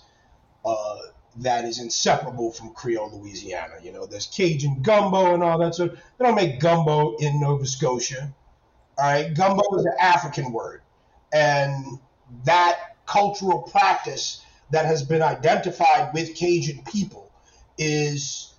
[0.65, 0.97] uh,
[1.37, 3.75] that is inseparable from Creole Louisiana.
[3.81, 5.75] You know, there's Cajun gumbo and all that.
[5.75, 8.33] So they don't make gumbo in Nova Scotia.
[8.97, 10.81] All right, gumbo is an African word,
[11.31, 11.99] and
[12.43, 17.31] that cultural practice that has been identified with Cajun people
[17.77, 18.53] is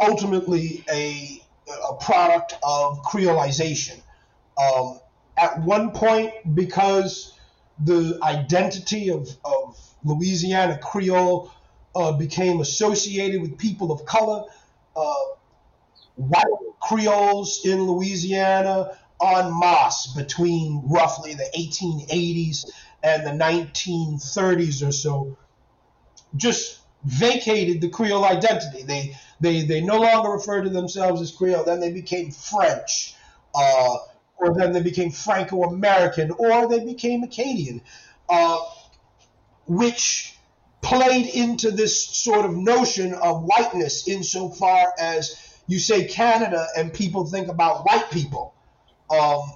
[0.00, 1.40] ultimately a,
[1.88, 4.02] a product of creolization.
[4.60, 4.98] Um,
[5.38, 7.35] at one point, because
[7.78, 11.52] the identity of, of Louisiana Creole
[11.94, 14.44] uh, became associated with people of color.
[14.94, 15.14] Uh,
[16.16, 16.44] white
[16.80, 22.70] Creoles in Louisiana en masse between roughly the 1880s
[23.02, 25.36] and the 1930s or so
[26.36, 28.82] just vacated the Creole identity.
[28.82, 31.64] They they they no longer refer to themselves as Creole.
[31.64, 33.14] Then they became French.
[33.54, 33.96] Uh,
[34.36, 37.80] or then they became Franco American, or they became Acadian,
[38.28, 38.58] uh,
[39.66, 40.36] which
[40.82, 47.26] played into this sort of notion of whiteness insofar as you say Canada and people
[47.26, 48.54] think about white people.
[49.10, 49.52] Um,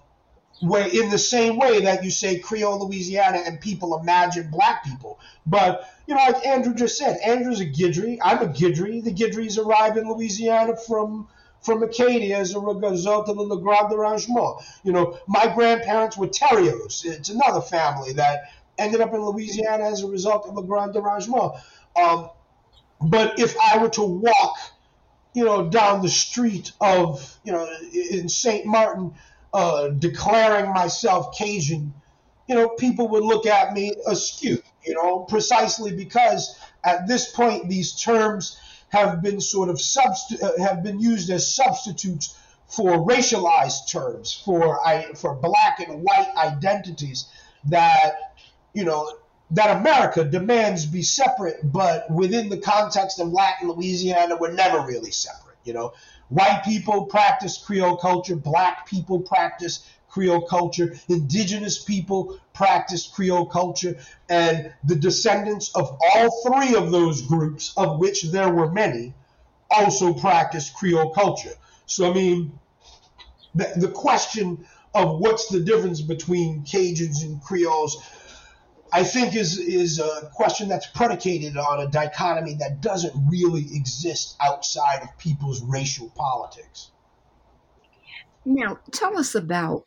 [0.61, 5.19] where in the same way that you say Creole Louisiana and people imagine black people.
[5.47, 8.19] But, you know, like Andrew just said, Andrew's a Guidry.
[8.23, 9.03] I'm a Guidry.
[9.03, 11.29] The Guidrys arrived in Louisiana from
[11.63, 14.63] from Acadia as a result of the Le Grand Dérangement.
[14.83, 17.05] You know, my grandparents were Thériault.
[17.05, 21.61] It's another family that ended up in Louisiana as a result of Le Grand Dérangement.
[21.97, 22.31] Um,
[23.01, 24.57] but if I were to walk,
[25.35, 28.67] you know, down the street of, you know, in St.
[28.67, 29.15] Martin,
[29.53, 31.93] uh, declaring myself Cajun,
[32.49, 37.69] you know, people would look at me askew, you know, precisely because at this point
[37.69, 38.59] these terms
[38.91, 42.37] have been sort of subst- uh, have been used as substitutes
[42.69, 47.27] for racialized terms for I, for black and white identities.
[47.65, 48.35] that,
[48.73, 49.13] you know,
[49.51, 55.11] that America demands be separate, but within the context of Latin Louisiana, we're never really
[55.11, 55.59] separate.
[55.65, 55.93] You know,
[56.29, 63.97] white people practice Creole culture, black people practice Creole culture, indigenous people practiced Creole culture,
[64.29, 69.15] and the descendants of all three of those groups, of which there were many,
[69.71, 71.55] also practiced Creole culture.
[71.87, 72.59] So, I mean,
[73.55, 77.97] the, the question of what's the difference between Cajuns and Creoles,
[78.93, 84.37] I think is is a question that's predicated on a dichotomy that doesn't really exist
[84.41, 86.91] outside of people's racial politics.
[88.45, 89.87] Now, tell us about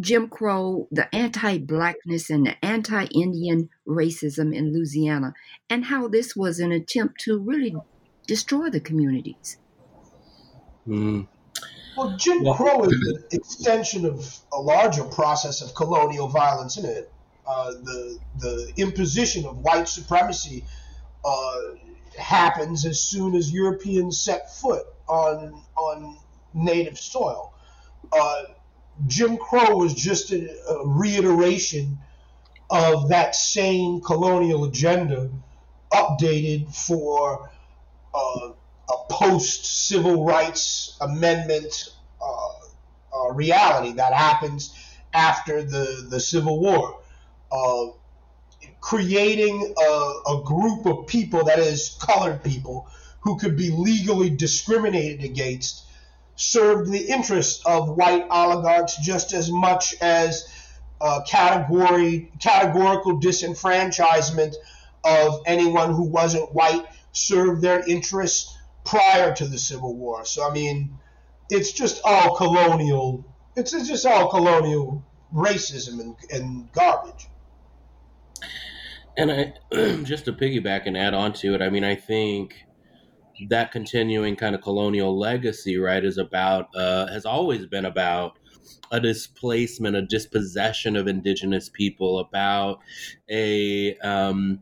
[0.00, 5.34] Jim Crow, the anti blackness, and the anti Indian racism in Louisiana,
[5.68, 7.74] and how this was an attempt to really
[8.26, 9.58] destroy the communities.
[10.88, 11.28] Mm.
[11.96, 17.12] Well, Jim Crow is an extension of a larger process of colonial violence, isn't it?
[17.46, 20.64] Uh, the the imposition of white supremacy
[21.24, 21.60] uh,
[22.18, 26.16] happens as soon as Europeans set foot on on
[26.54, 27.52] native soil.
[28.12, 28.42] Uh,
[29.06, 31.98] Jim Crow was just a, a reiteration
[32.70, 35.30] of that same colonial agenda,
[35.92, 37.50] updated for
[38.14, 38.50] uh,
[38.90, 42.48] a post civil rights amendment uh,
[43.12, 44.76] uh, reality that happens
[45.12, 47.00] after the, the Civil War.
[47.50, 47.86] Uh,
[48.80, 52.88] creating a, a group of people, that is, colored people,
[53.20, 55.84] who could be legally discriminated against
[56.40, 60.48] served the interests of white oligarchs just as much as
[60.98, 64.54] uh, category categorical disenfranchisement
[65.04, 70.24] of anyone who wasn't white served their interests prior to the Civil War.
[70.24, 70.98] So I mean,
[71.50, 73.24] it's just all colonial.
[73.54, 77.28] It's, just all colonial racism and, and garbage.
[79.14, 79.52] And I,
[80.04, 82.54] just to piggyback and add on to it, I mean, I think
[83.48, 88.38] that continuing kind of colonial legacy, right, is about uh, has always been about
[88.92, 92.80] a displacement, a dispossession of indigenous people, about
[93.30, 94.60] a um,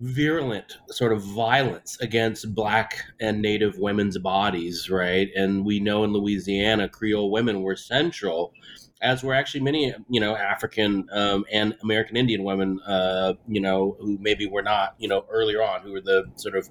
[0.00, 5.28] virulent sort of violence against black and native women's bodies, right?
[5.36, 8.52] And we know in Louisiana, Creole women were central
[9.02, 13.96] as were actually many, you know, African um, and American Indian women, uh, you know,
[13.98, 16.70] who maybe were not, you know, earlier on, who were the sort of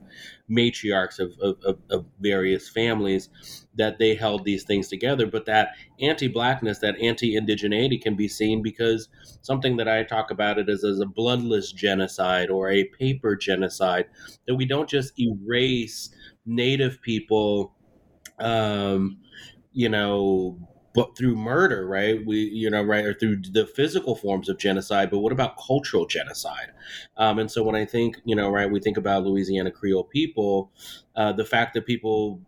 [0.50, 3.30] matriarchs of, of, of various families,
[3.76, 5.28] that they held these things together.
[5.28, 9.10] But that anti-blackness, that anti-indigeneity, can be seen because
[9.42, 14.06] something that I talk about it as, as a bloodless genocide or a paper genocide,
[14.48, 16.10] that we don't just erase
[16.46, 17.76] Native people.
[18.40, 19.18] Um,
[19.74, 20.58] you know
[20.94, 22.26] but through murder, right?
[22.26, 25.10] We, you know, right, or through the physical forms of genocide.
[25.10, 26.72] But what about cultural genocide?
[27.18, 30.72] Um, and so when I think, you know, right, we think about Louisiana Creole people,
[31.16, 32.42] uh, the fact that people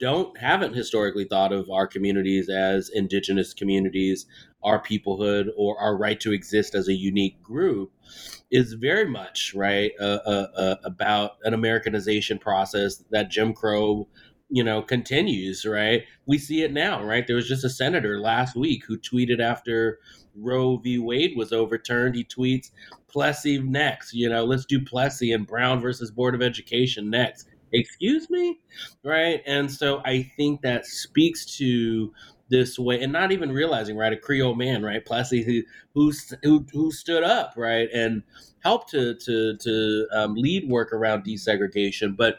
[0.00, 4.26] don't haven't historically thought of our communities as indigenous communities,
[4.64, 7.92] our peoplehood, or our right to exist as a unique group
[8.50, 14.08] is very much right uh, uh, about an Americanization process that Jim Crow
[14.52, 16.04] you know, continues, right?
[16.26, 17.26] We see it now, right?
[17.26, 19.98] There was just a senator last week who tweeted after
[20.36, 20.98] Roe v.
[20.98, 22.14] Wade was overturned.
[22.14, 22.70] He tweets,
[23.08, 27.48] Plessy next, you know, let's do Plessy and Brown versus Board of Education next.
[27.72, 28.60] Excuse me?
[29.02, 29.42] Right.
[29.46, 32.12] And so I think that speaks to
[32.52, 35.62] this way and not even realizing, right, a Creole man, right, Plessy, who,
[35.94, 38.22] who, who stood up, right, and
[38.62, 42.36] helped to to to um, lead work around desegregation, but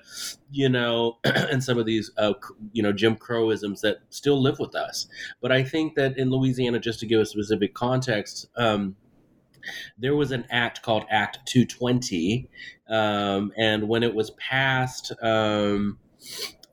[0.51, 2.33] you know, and some of these uh,
[2.71, 5.07] you know Jim Crowisms that still live with us.
[5.41, 8.47] But I think that in Louisiana, just to give a specific context.
[8.55, 8.95] Um,
[9.97, 12.49] there was an act called Act 220,
[12.89, 15.99] um, and when it was passed, um,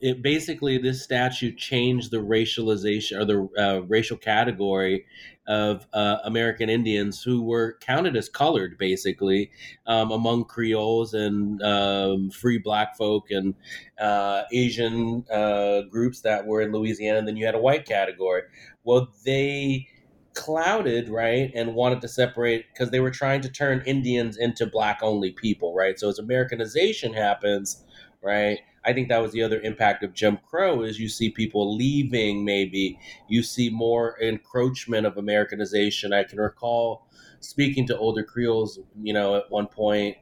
[0.01, 5.05] it basically this statute changed the racialization or the uh, racial category
[5.47, 9.51] of uh, American Indians who were counted as colored, basically,
[9.87, 13.55] um, among Creoles and um, free black folk and
[14.01, 17.19] uh, Asian uh, groups that were in Louisiana.
[17.19, 18.43] And then you had a white category.
[18.85, 19.89] Well, they
[20.35, 25.01] clouded, right, and wanted to separate because they were trying to turn Indians into black
[25.03, 25.99] only people, right?
[25.99, 27.85] So as Americanization happens,
[28.23, 28.61] right?
[28.85, 32.45] I think that was the other impact of Jim Crow is you see people leaving
[32.45, 36.13] maybe you see more encroachment of Americanization.
[36.13, 37.07] I can recall
[37.41, 40.17] speaking to older Creoles, you know, at one point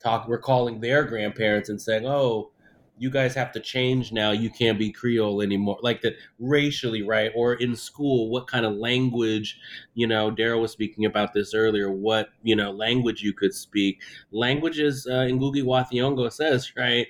[0.00, 2.50] talk recalling their grandparents and saying, "Oh,
[2.96, 4.30] you guys have to change now.
[4.30, 5.78] You can't be Creole anymore.
[5.82, 7.32] Like that racially, right?
[7.34, 9.58] Or in school, what kind of language,
[9.94, 14.00] you know, Darryl was speaking about this earlier, what, you know, language you could speak.
[14.30, 17.06] Languages, uh, Ngugi wa Thiong'o says, right,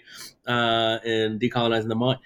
[0.47, 2.19] uh, in Decolonizing the Mind,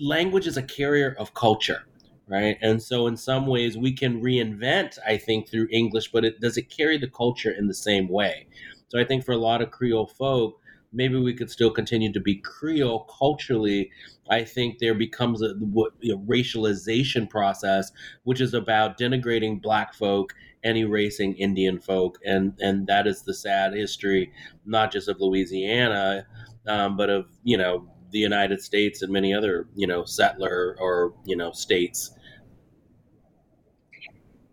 [0.00, 1.86] language is a carrier of culture
[2.28, 6.40] right and so in some ways we can reinvent i think through english but it
[6.40, 8.46] does it carry the culture in the same way
[8.88, 10.60] so i think for a lot of creole folk
[10.92, 13.90] maybe we could still continue to be Creole culturally.
[14.30, 17.90] I think there becomes a know, racialization process,
[18.24, 20.34] which is about denigrating Black folk
[20.64, 24.32] and erasing Indian folk, and and that is the sad history,
[24.64, 26.26] not just of Louisiana,
[26.66, 31.14] um, but of you know the United States and many other you know settler or
[31.24, 32.14] you know states.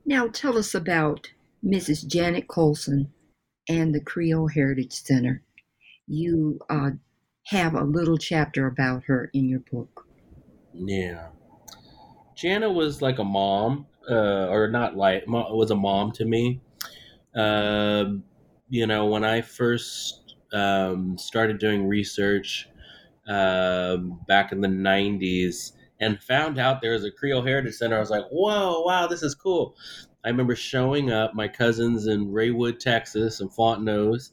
[0.05, 1.31] Now tell us about
[1.63, 2.07] Mrs.
[2.07, 3.13] Janet Colson
[3.67, 5.43] and the Creole Heritage Center
[6.09, 6.91] you uh,
[7.45, 10.07] have a little chapter about her in your book.
[10.73, 11.29] Yeah.
[12.35, 16.61] Jana was like a mom, uh, or not like, was a mom to me.
[17.35, 18.05] Uh,
[18.69, 22.67] you know, when I first um, started doing research
[23.27, 27.99] uh, back in the 90s and found out there was a Creole Heritage Center, I
[27.99, 29.75] was like, whoa, wow, this is cool.
[30.23, 34.31] I remember showing up, my cousins in Raywood, Texas, and Fontenots,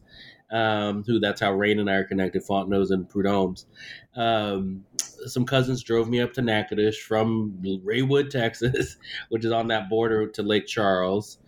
[0.51, 3.66] um, who that's how Rain and I are connected, Fontenots and Prud'homme's.
[4.14, 4.84] Um,
[5.26, 8.97] some cousins drove me up to Natchitoches from Raywood, Texas,
[9.28, 11.38] which is on that border to Lake Charles.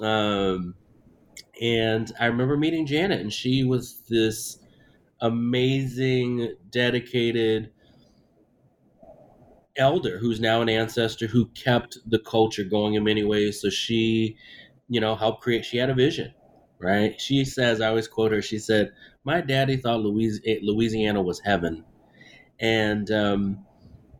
[0.00, 0.74] Um,
[1.60, 4.58] and I remember meeting Janet, and she was this
[5.20, 7.70] amazing, dedicated
[9.76, 13.60] elder who's now an ancestor who kept the culture going in many ways.
[13.60, 14.36] So she,
[14.88, 16.32] you know, helped create, she had a vision
[16.78, 17.20] right?
[17.20, 18.92] She says, I always quote her, she said,
[19.24, 21.84] My daddy thought Louisiana was heaven.
[22.58, 23.66] And um,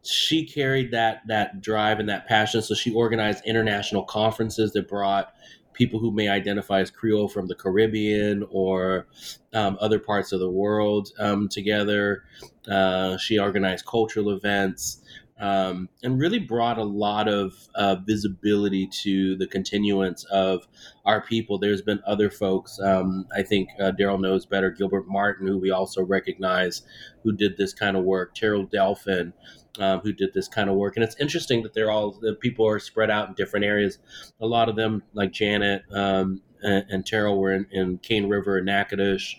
[0.03, 2.63] she carried that that drive and that passion.
[2.63, 5.33] So she organized international conferences that brought
[5.73, 9.07] people who may identify as Creole from the Caribbean or
[9.53, 12.25] um, other parts of the world um, together.
[12.69, 15.03] Uh, she organized cultural events
[15.39, 20.66] um, and really brought a lot of uh, visibility to the continuance of
[21.05, 21.59] our people.
[21.59, 25.70] There's been other folks, um, I think uh, Darryl knows better, Gilbert Martin, who we
[25.70, 26.82] also recognize,
[27.22, 29.32] who did this kind of work, Terrell Delphin.
[29.78, 32.66] Um, who did this kind of work, and it's interesting that they're all the people
[32.66, 33.99] are spread out in different areas.
[34.41, 38.57] A lot of them, like Janet um, and, and Terrell, were in, in Cane River
[38.57, 39.37] and Natchitoches.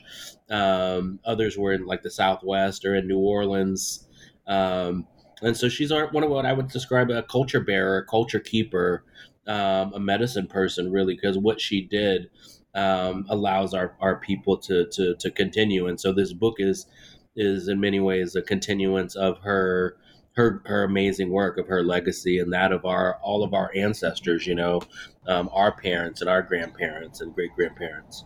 [0.48, 4.08] Um, others were in like the Southwest or in New Orleans.
[4.46, 5.08] Um,
[5.42, 9.04] and so she's one of what I would describe a culture bearer, a culture keeper,
[9.46, 12.30] um, a medicine person, really, because what she did
[12.74, 15.88] um, allows our, our people to, to to continue.
[15.88, 16.88] And so this book is
[17.36, 19.98] is in many ways a continuance of her
[20.36, 24.48] her her amazing work, of her legacy, and that of our all of our ancestors.
[24.48, 24.82] You know,
[25.28, 28.26] um, our parents and our grandparents and great grandparents.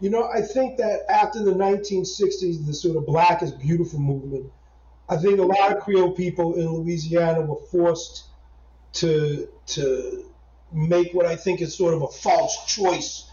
[0.00, 4.48] You know, I think that after the 1960s, the sort of Black is Beautiful movement
[5.08, 8.24] I think a lot of Creole people in Louisiana were forced
[8.94, 10.24] to to
[10.72, 13.28] make what I think is sort of a false choice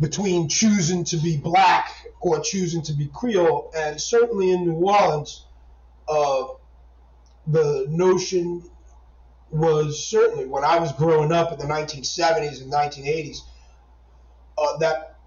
[0.00, 3.72] between choosing to be black or choosing to be Creole.
[3.76, 5.44] And certainly in New Orleans,
[6.08, 6.44] uh,
[7.46, 8.62] the notion
[9.50, 13.38] was certainly when I was growing up in the 1970s and 1980s
[14.58, 15.17] uh, that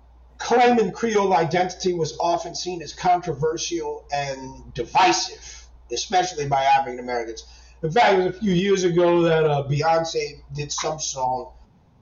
[0.42, 7.46] claiming Creole identity was often seen as controversial and divisive, especially by African Americans.
[7.84, 11.52] In fact, it was a few years ago that uh, Beyonce did some song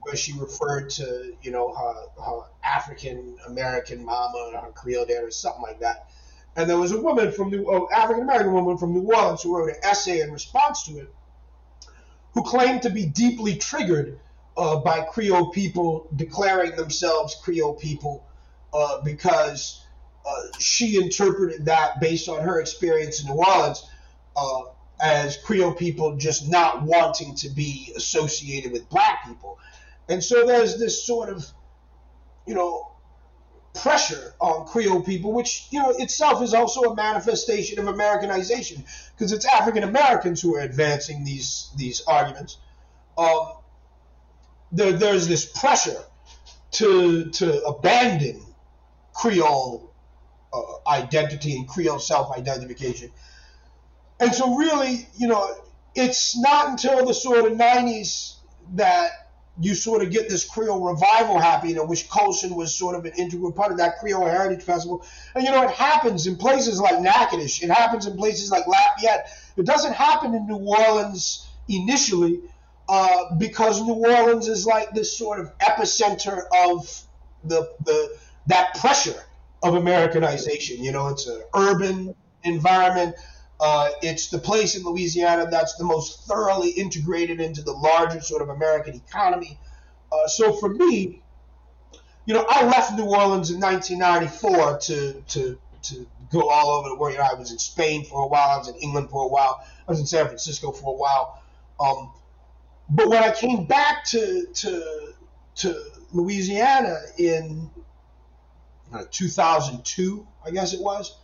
[0.02, 5.22] where she referred to, you know, her, her African American mama and her Creole dad
[5.22, 6.10] or something like that.
[6.56, 9.56] And there was a woman from New, oh, African American woman from New Orleans who
[9.56, 11.14] wrote an essay in response to it,
[12.32, 14.18] who claimed to be deeply triggered
[14.56, 18.26] uh, by Creole people declaring themselves Creole people
[18.72, 19.84] uh, because
[20.26, 23.88] uh, she interpreted that based on her experience in New Orleans
[24.36, 24.62] uh,
[25.00, 29.58] as Creole people just not wanting to be associated with black people.
[30.08, 31.46] And so there's this sort of,
[32.46, 32.90] you know,
[33.74, 39.32] pressure on Creole people, which, you know, itself is also a manifestation of Americanization because
[39.32, 42.58] it's African Americans who are advancing these, these arguments.
[43.16, 43.52] Um,
[44.72, 46.02] there, there's this pressure
[46.72, 48.42] to, to abandon
[49.20, 49.92] Creole
[50.52, 53.10] uh, identity and Creole self identification.
[54.18, 55.54] And so, really, you know,
[55.94, 58.36] it's not until the sort of 90s
[58.74, 59.10] that
[59.60, 63.12] you sort of get this Creole revival happening, in which Colson was sort of an
[63.18, 65.04] integral part of that Creole Heritage Festival.
[65.34, 69.30] And you know, it happens in places like Natchitoches, it happens in places like Lafayette.
[69.58, 72.40] It doesn't happen in New Orleans initially
[72.88, 77.02] uh, because New Orleans is like this sort of epicenter of
[77.44, 78.16] the, the
[78.46, 79.22] that pressure
[79.62, 80.82] of Americanization.
[80.82, 82.14] You know, it's an urban
[82.44, 83.16] environment.
[83.60, 88.40] Uh, it's the place in Louisiana that's the most thoroughly integrated into the larger sort
[88.40, 89.58] of American economy.
[90.10, 91.22] Uh, so for me,
[92.24, 96.94] you know, I left New Orleans in 1994 to to to go all over the
[96.94, 97.12] world.
[97.12, 98.50] You know, I was in Spain for a while.
[98.50, 99.64] I was in England for a while.
[99.86, 101.42] I was in San Francisco for a while.
[101.78, 102.12] Um,
[102.88, 105.14] but when I came back to to
[105.56, 107.70] to Louisiana in
[108.92, 111.16] uh, 2002, I guess it was,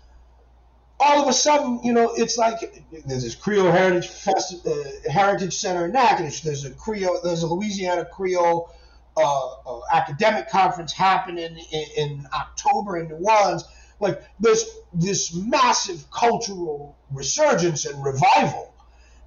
[0.98, 5.54] all of a sudden, you know, it's like there's this Creole Heritage Fest, uh, Heritage
[5.54, 6.42] Center in Natchitoches.
[6.42, 8.70] There's a Creole, there's a Louisiana Creole
[9.16, 13.64] uh, uh, academic conference happening in, in, October in New Orleans.
[14.00, 18.74] Like there's this massive cultural resurgence and revival,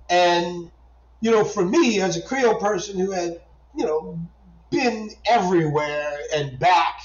[0.09, 0.69] and
[1.21, 3.41] you know, for me as a Creole person who had,
[3.75, 4.19] you know,
[4.69, 7.01] been everywhere and back,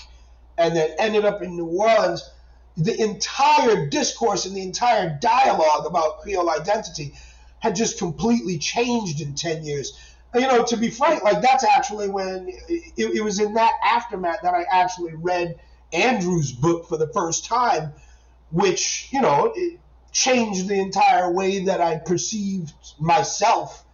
[0.56, 2.30] and then ended up in New Orleans
[2.76, 7.14] the entire discourse and the entire dialogue about Creole identity
[7.60, 9.98] had just completely changed in 10 years.
[10.34, 14.42] You know, to be frank, like that's actually when it, it, was in that aftermath
[14.42, 15.60] that I actually read
[15.92, 17.92] Andrew's book for the first time,
[18.50, 19.54] which, you know,
[20.10, 23.84] changed the entire way that I perceived myself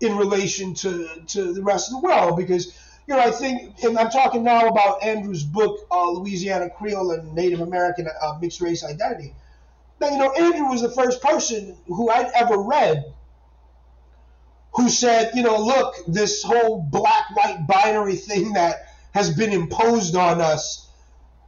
[0.00, 2.74] in relation to, to the rest of the world because
[3.06, 7.34] you know, I think, and I'm talking now about Andrew's book, uh, Louisiana Creole and
[7.34, 9.34] Native American uh, Mixed Race Identity.
[10.00, 13.04] Now, you know, Andrew was the first person who I'd ever read
[14.74, 20.14] who said, you know, look, this whole black white binary thing that has been imposed
[20.14, 20.88] on us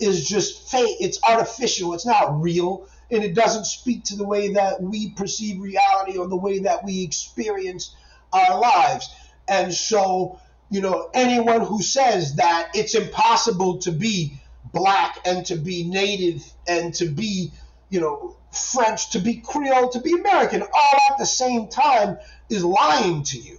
[0.01, 0.97] is just fake.
[1.01, 1.95] It's artificial.
[1.95, 2.89] It's not real.
[3.11, 6.85] And it doesn't speak to the way that we perceive reality or the way that
[6.85, 7.95] we experience
[8.33, 9.09] our lives.
[9.47, 10.41] And so,
[10.73, 14.41] you know, anyone who says that it's impossible to be
[14.73, 17.53] black and to be native and to be,
[17.91, 22.17] you know, French, to be Creole, to be American, all at the same time
[22.49, 23.59] is lying to you.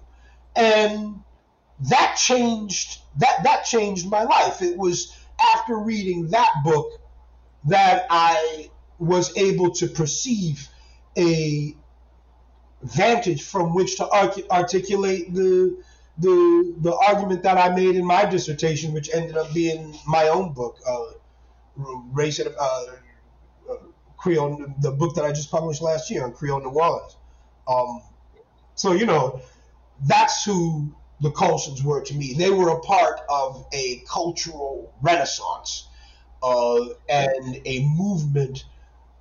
[0.55, 1.21] And
[1.81, 4.63] that changed that that changed my life.
[4.63, 5.15] It was
[5.53, 6.99] after reading that book
[7.65, 10.67] that I was able to perceive
[11.15, 11.75] a
[12.81, 14.09] vantage from which to
[14.51, 15.77] articulate the
[16.17, 20.53] the the argument that I made in my dissertation, which ended up being my own
[20.53, 21.05] book, uh,
[22.11, 23.75] race uh, uh,
[24.17, 27.17] Creole, the book that I just published last year on Creole New Orleans.
[27.67, 28.01] Um,
[28.75, 29.41] so you know,
[30.05, 32.33] that's who the Colsons were to me.
[32.33, 35.87] They were a part of a cultural renaissance
[36.43, 38.65] uh, and a movement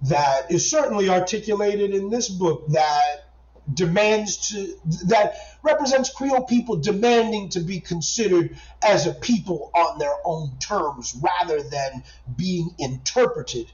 [0.03, 3.32] that is certainly articulated in this book that
[3.73, 4.75] demands to
[5.07, 11.17] that represents Creole people demanding to be considered as a people on their own terms
[11.23, 12.03] rather than
[12.37, 13.71] being interpreted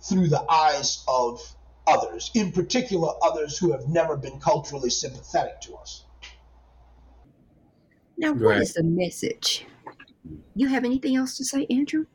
[0.00, 1.40] through the eyes of
[1.86, 6.04] others, in particular others who have never been culturally sympathetic to us.
[8.16, 8.62] Now, what right.
[8.62, 9.66] is the message?
[10.54, 12.06] You have anything else to say, Andrew?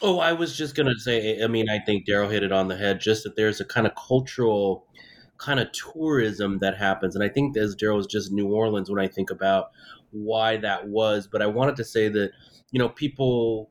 [0.00, 2.66] Oh, I was just going to say, I mean, I think Darryl hit it on
[2.66, 4.88] the head, just that there's a kind of cultural
[5.42, 7.14] kind of tourism that happens.
[7.14, 9.70] And I think as Darryl was just New Orleans when I think about
[10.10, 11.26] why that was.
[11.26, 12.30] But I wanted to say that,
[12.70, 13.68] you know, people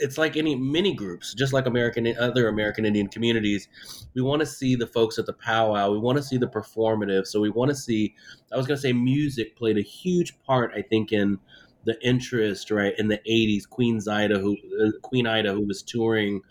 [0.00, 3.68] it's like any mini groups, just like American other American Indian communities.
[4.14, 5.90] We want to see the folks at the powwow.
[5.90, 7.26] We want to see the performative.
[7.26, 8.14] So we want to see.
[8.52, 10.72] I was going to say music played a huge part.
[10.74, 11.38] I think in
[11.84, 13.68] the interest right in the '80s.
[13.68, 16.42] Queen Ida, who uh, Queen Ida, who was touring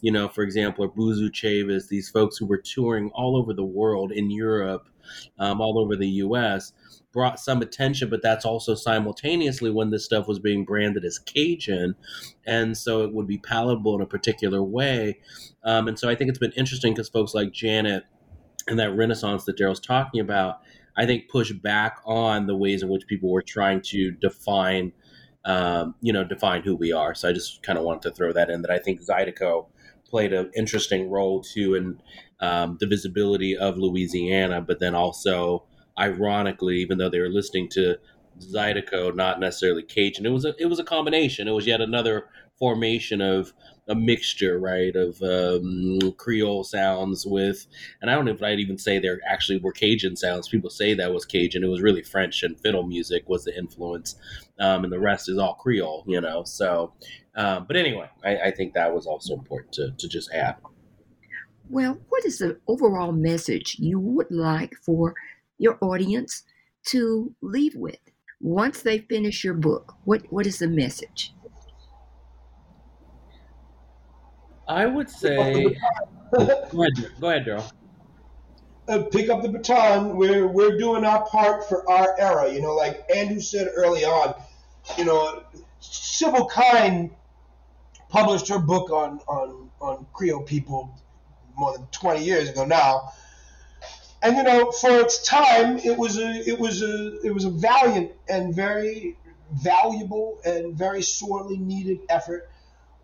[0.00, 3.64] you know, for example, or Boozoo Chavis, these folks who were touring all over the
[3.64, 4.88] world in Europe,
[5.38, 6.72] um, all over the U.S.,
[7.12, 11.94] brought some attention, but that's also simultaneously when this stuff was being branded as Cajun,
[12.44, 15.18] and so it would be palatable in a particular way.
[15.62, 18.04] Um, and so I think it's been interesting because folks like Janet
[18.66, 20.60] and that Renaissance that Darryl's talking about,
[20.96, 24.92] I think push back on the ways in which people were trying to define.
[25.46, 27.14] Um, you know, define who we are.
[27.14, 29.66] So I just kind of wanted to throw that in that I think Zydeco
[30.14, 32.00] played an interesting role too in
[32.38, 35.64] um, the visibility of Louisiana, but then also,
[35.98, 37.96] ironically, even though they were listening to
[38.38, 41.48] Zydeco, not necessarily Cajun, it was a it was a combination.
[41.48, 42.28] It was yet another
[42.60, 43.52] formation of
[43.88, 47.66] a mixture, right, of um, Creole sounds with,
[48.00, 50.48] and I don't know if I'd even say there actually were Cajun sounds.
[50.48, 51.62] People say that was Cajun.
[51.62, 54.16] It was really French and fiddle music was the influence,
[54.58, 56.44] um, and the rest is all Creole, you know.
[56.44, 56.94] So,
[57.36, 60.56] um, but anyway, I, I think that was also important to, to just add.
[61.68, 65.14] Well, what is the overall message you would like for
[65.58, 66.42] your audience
[66.86, 67.98] to leave with?
[68.40, 71.32] Once they finish your book, what, what is the message?
[74.68, 75.76] I would say.
[76.32, 77.70] go ahead, go ahead, Darryl.
[78.86, 80.14] Uh, pick up the baton.
[80.14, 82.52] We're we're doing our part for our era.
[82.52, 84.34] You know, like Andrew said early on.
[84.98, 85.42] You know,
[85.80, 87.10] Sybil Kein
[88.10, 90.94] published her book on on on Creole people
[91.56, 93.12] more than 20 years ago now.
[94.22, 97.50] And you know, for its time, it was a it was a it was a
[97.50, 99.16] valiant and very
[99.50, 102.50] valuable and very sorely needed effort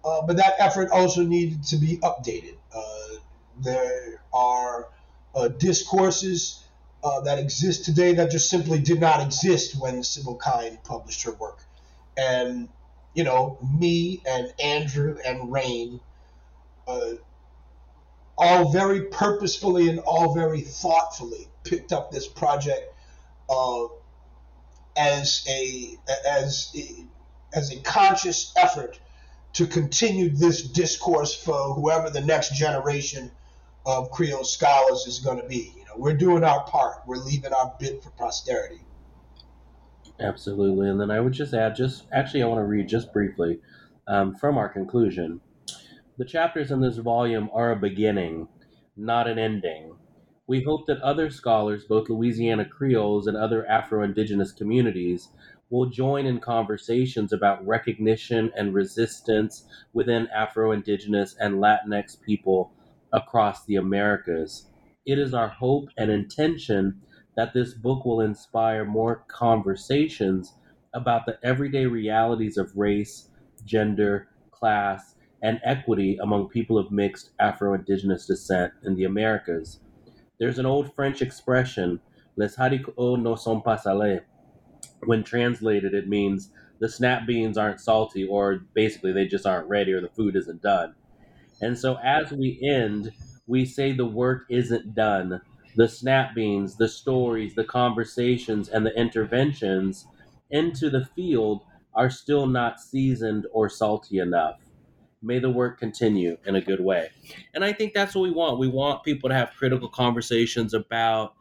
[0.04, 2.56] uh, but that effort also needed to be updated.
[2.74, 3.16] Uh,
[3.60, 4.88] there are
[5.34, 6.64] uh, discourses
[7.02, 11.32] uh, that exist today that just simply did not exist when Sybil Kein published her
[11.32, 11.62] work.
[12.16, 12.68] And,
[13.14, 16.00] you know, me and Andrew and Rain,
[16.86, 17.12] uh,
[18.36, 22.94] all very purposefully and all very thoughtfully picked up this project
[24.96, 25.96] as a
[26.28, 27.04] as a,
[27.56, 28.98] as a conscious effort
[29.54, 33.30] to continue this discourse for whoever the next generation
[33.84, 35.72] of Creole scholars is going to be.
[35.76, 37.02] You know, we're doing our part.
[37.06, 38.80] We're leaving our bit for posterity.
[40.20, 40.88] Absolutely.
[40.88, 43.60] And then I would just add, just actually, I want to read just briefly
[44.06, 45.40] um, from our conclusion.
[46.18, 48.48] The chapters in this volume are a beginning,
[48.96, 49.96] not an ending.
[50.46, 55.28] We hope that other scholars, both Louisiana Creoles and other Afro Indigenous communities,
[55.70, 62.72] will join in conversations about recognition and resistance within Afro Indigenous and Latinx people
[63.12, 64.66] across the Americas.
[65.06, 67.00] It is our hope and intention
[67.36, 70.54] that this book will inspire more conversations
[70.92, 73.28] about the everyday realities of race,
[73.64, 79.80] gender, class, and equity among people of mixed Afro Indigenous descent in the Americas.
[80.38, 82.00] There's an old French expression,
[82.36, 84.20] les haricots ne sont pas salés,
[85.04, 89.92] when translated, it means the snap beans aren't salty, or basically they just aren't ready,
[89.92, 90.94] or the food isn't done.
[91.60, 93.12] And so as we end,
[93.46, 95.40] we say the work isn't done.
[95.76, 100.06] The snap beans, the stories, the conversations, and the interventions
[100.50, 101.62] into the field
[101.94, 104.60] are still not seasoned or salty enough.
[105.22, 107.10] May the work continue in a good way.
[107.52, 108.58] And I think that's what we want.
[108.58, 111.34] We want people to have critical conversations about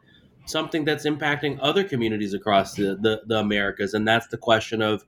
[0.50, 5.04] something that's impacting other communities across the, the, the Americas, and that's the question of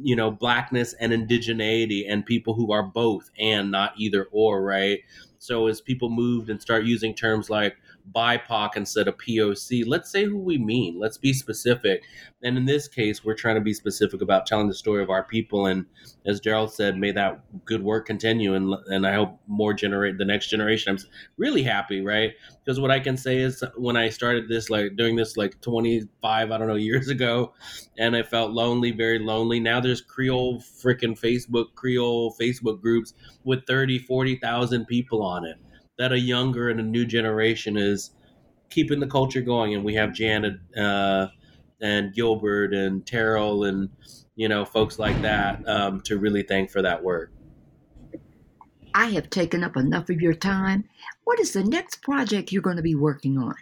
[0.00, 5.00] you know blackness and indigeneity and people who are both and not either or right?
[5.38, 7.76] So as people moved and start using terms like
[8.14, 9.84] BIPOC instead of POC.
[9.86, 10.98] Let's say who we mean.
[10.98, 12.02] Let's be specific.
[12.42, 15.24] And in this case, we're trying to be specific about telling the story of our
[15.24, 15.66] people.
[15.66, 15.86] And
[16.26, 18.54] as Gerald said, may that good work continue.
[18.54, 20.96] And, and I hope more generate the next generation.
[20.96, 21.04] I'm
[21.36, 22.32] really happy, right?
[22.64, 26.50] Because what I can say is when I started this, like doing this like 25,
[26.50, 27.54] I don't know, years ago,
[27.98, 29.60] and I felt lonely, very lonely.
[29.60, 35.56] Now there's Creole freaking Facebook, Creole Facebook groups with 30, 40,000 people on it
[35.98, 38.12] that a younger and a new generation is
[38.70, 39.74] keeping the culture going.
[39.74, 41.28] And we have Janet uh,
[41.80, 43.90] and Gilbert and Terrell and
[44.36, 47.32] you know folks like that um, to really thank for that work.
[48.94, 50.84] I have taken up enough of your time.
[51.24, 53.54] What is the next project you're going to be working on?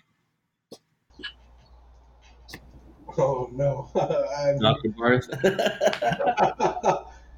[3.18, 3.90] Oh no,
[4.60, 4.90] Dr.
[4.90, 5.30] Barthé.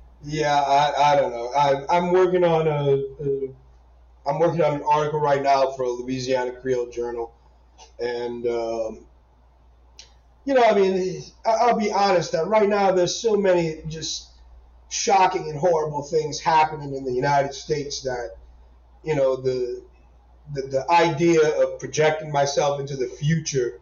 [0.24, 1.53] yeah, I, I don't know.
[1.57, 3.55] I, I'm working on a, a
[4.29, 7.35] I'm working on an article right now for a Louisiana Creole Journal,
[7.99, 9.07] and um,
[10.45, 14.29] you know, I mean, I'll be honest that right now there's so many just
[14.91, 18.31] shocking and horrible things happening in the United States that
[19.03, 19.83] you know the
[20.55, 23.81] the, the idea of projecting myself into the future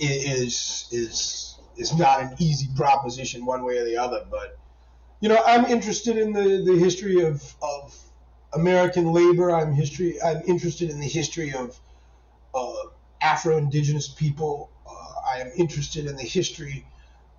[0.00, 4.24] is is is not an easy proposition one way or the other.
[4.30, 4.58] But
[5.20, 7.96] you know, I'm interested in the the history of of
[8.54, 9.50] American labor.
[9.50, 10.20] I'm history.
[10.22, 11.78] I'm interested in the history of
[12.54, 12.72] uh,
[13.20, 14.70] Afro-Indigenous people.
[14.86, 16.86] Uh, I am interested in the history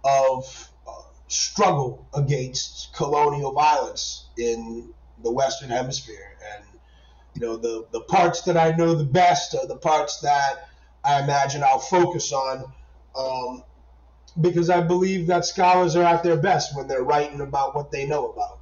[0.04, 0.92] of uh,
[1.28, 4.94] struggle against colonial violence in
[5.24, 6.66] the Western Hemisphere, and
[7.34, 10.68] you know the the parts that I know the best are the parts that
[11.04, 12.72] I imagine I'll focus on.
[13.18, 13.64] Um,
[14.42, 18.06] because I believe that scholars are at their best when they're writing about what they
[18.06, 18.60] know about.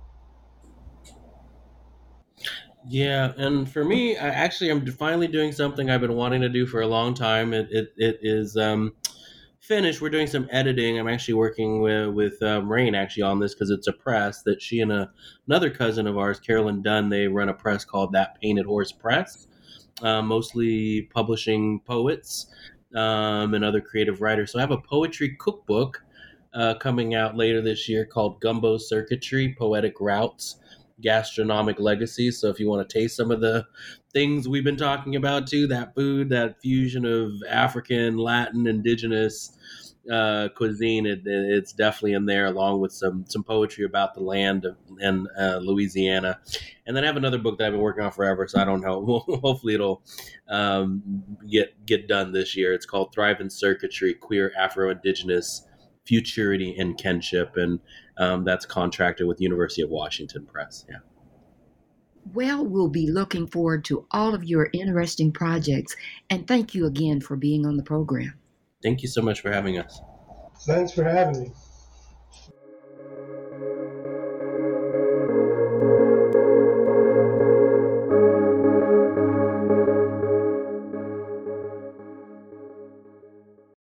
[2.85, 6.65] Yeah, and for me, I actually, I'm finally doing something I've been wanting to do
[6.65, 7.53] for a long time.
[7.53, 8.93] It it, it is um,
[9.61, 10.01] finished.
[10.01, 10.99] We're doing some editing.
[10.99, 14.61] I'm actually working with with um, Rain actually on this because it's a press that
[14.61, 15.09] she and a,
[15.47, 19.47] another cousin of ours, Carolyn Dunn, they run a press called That Painted Horse Press,
[20.01, 22.47] uh, mostly publishing poets
[22.95, 24.51] um, and other creative writers.
[24.51, 26.03] So I have a poetry cookbook
[26.53, 30.57] uh, coming out later this year called Gumbo Circuitry: Poetic Routes
[31.03, 32.31] gastronomic legacy.
[32.31, 33.67] So if you want to taste some of the
[34.13, 39.57] things we've been talking about too, that food, that fusion of African, Latin, indigenous
[40.11, 44.65] uh, cuisine, it, it's definitely in there, along with some some poetry about the land
[44.65, 46.39] of, in uh, Louisiana.
[46.85, 48.81] And then I have another book that I've been working on forever, so I don't
[48.81, 49.19] know.
[49.43, 50.01] Hopefully, it'll
[50.49, 52.73] um, get get done this year.
[52.73, 55.65] It's called Thriving Circuitry: Queer Afro Indigenous
[56.05, 57.79] Futurity and Kinship, and
[58.17, 60.85] um, that's contracted with University of Washington Press.
[60.89, 60.97] Yeah.
[62.33, 65.95] Well, we'll be looking forward to all of your interesting projects,
[66.29, 68.33] and thank you again for being on the program.
[68.81, 70.01] Thank you so much for having us.
[70.65, 71.51] Thanks for having me.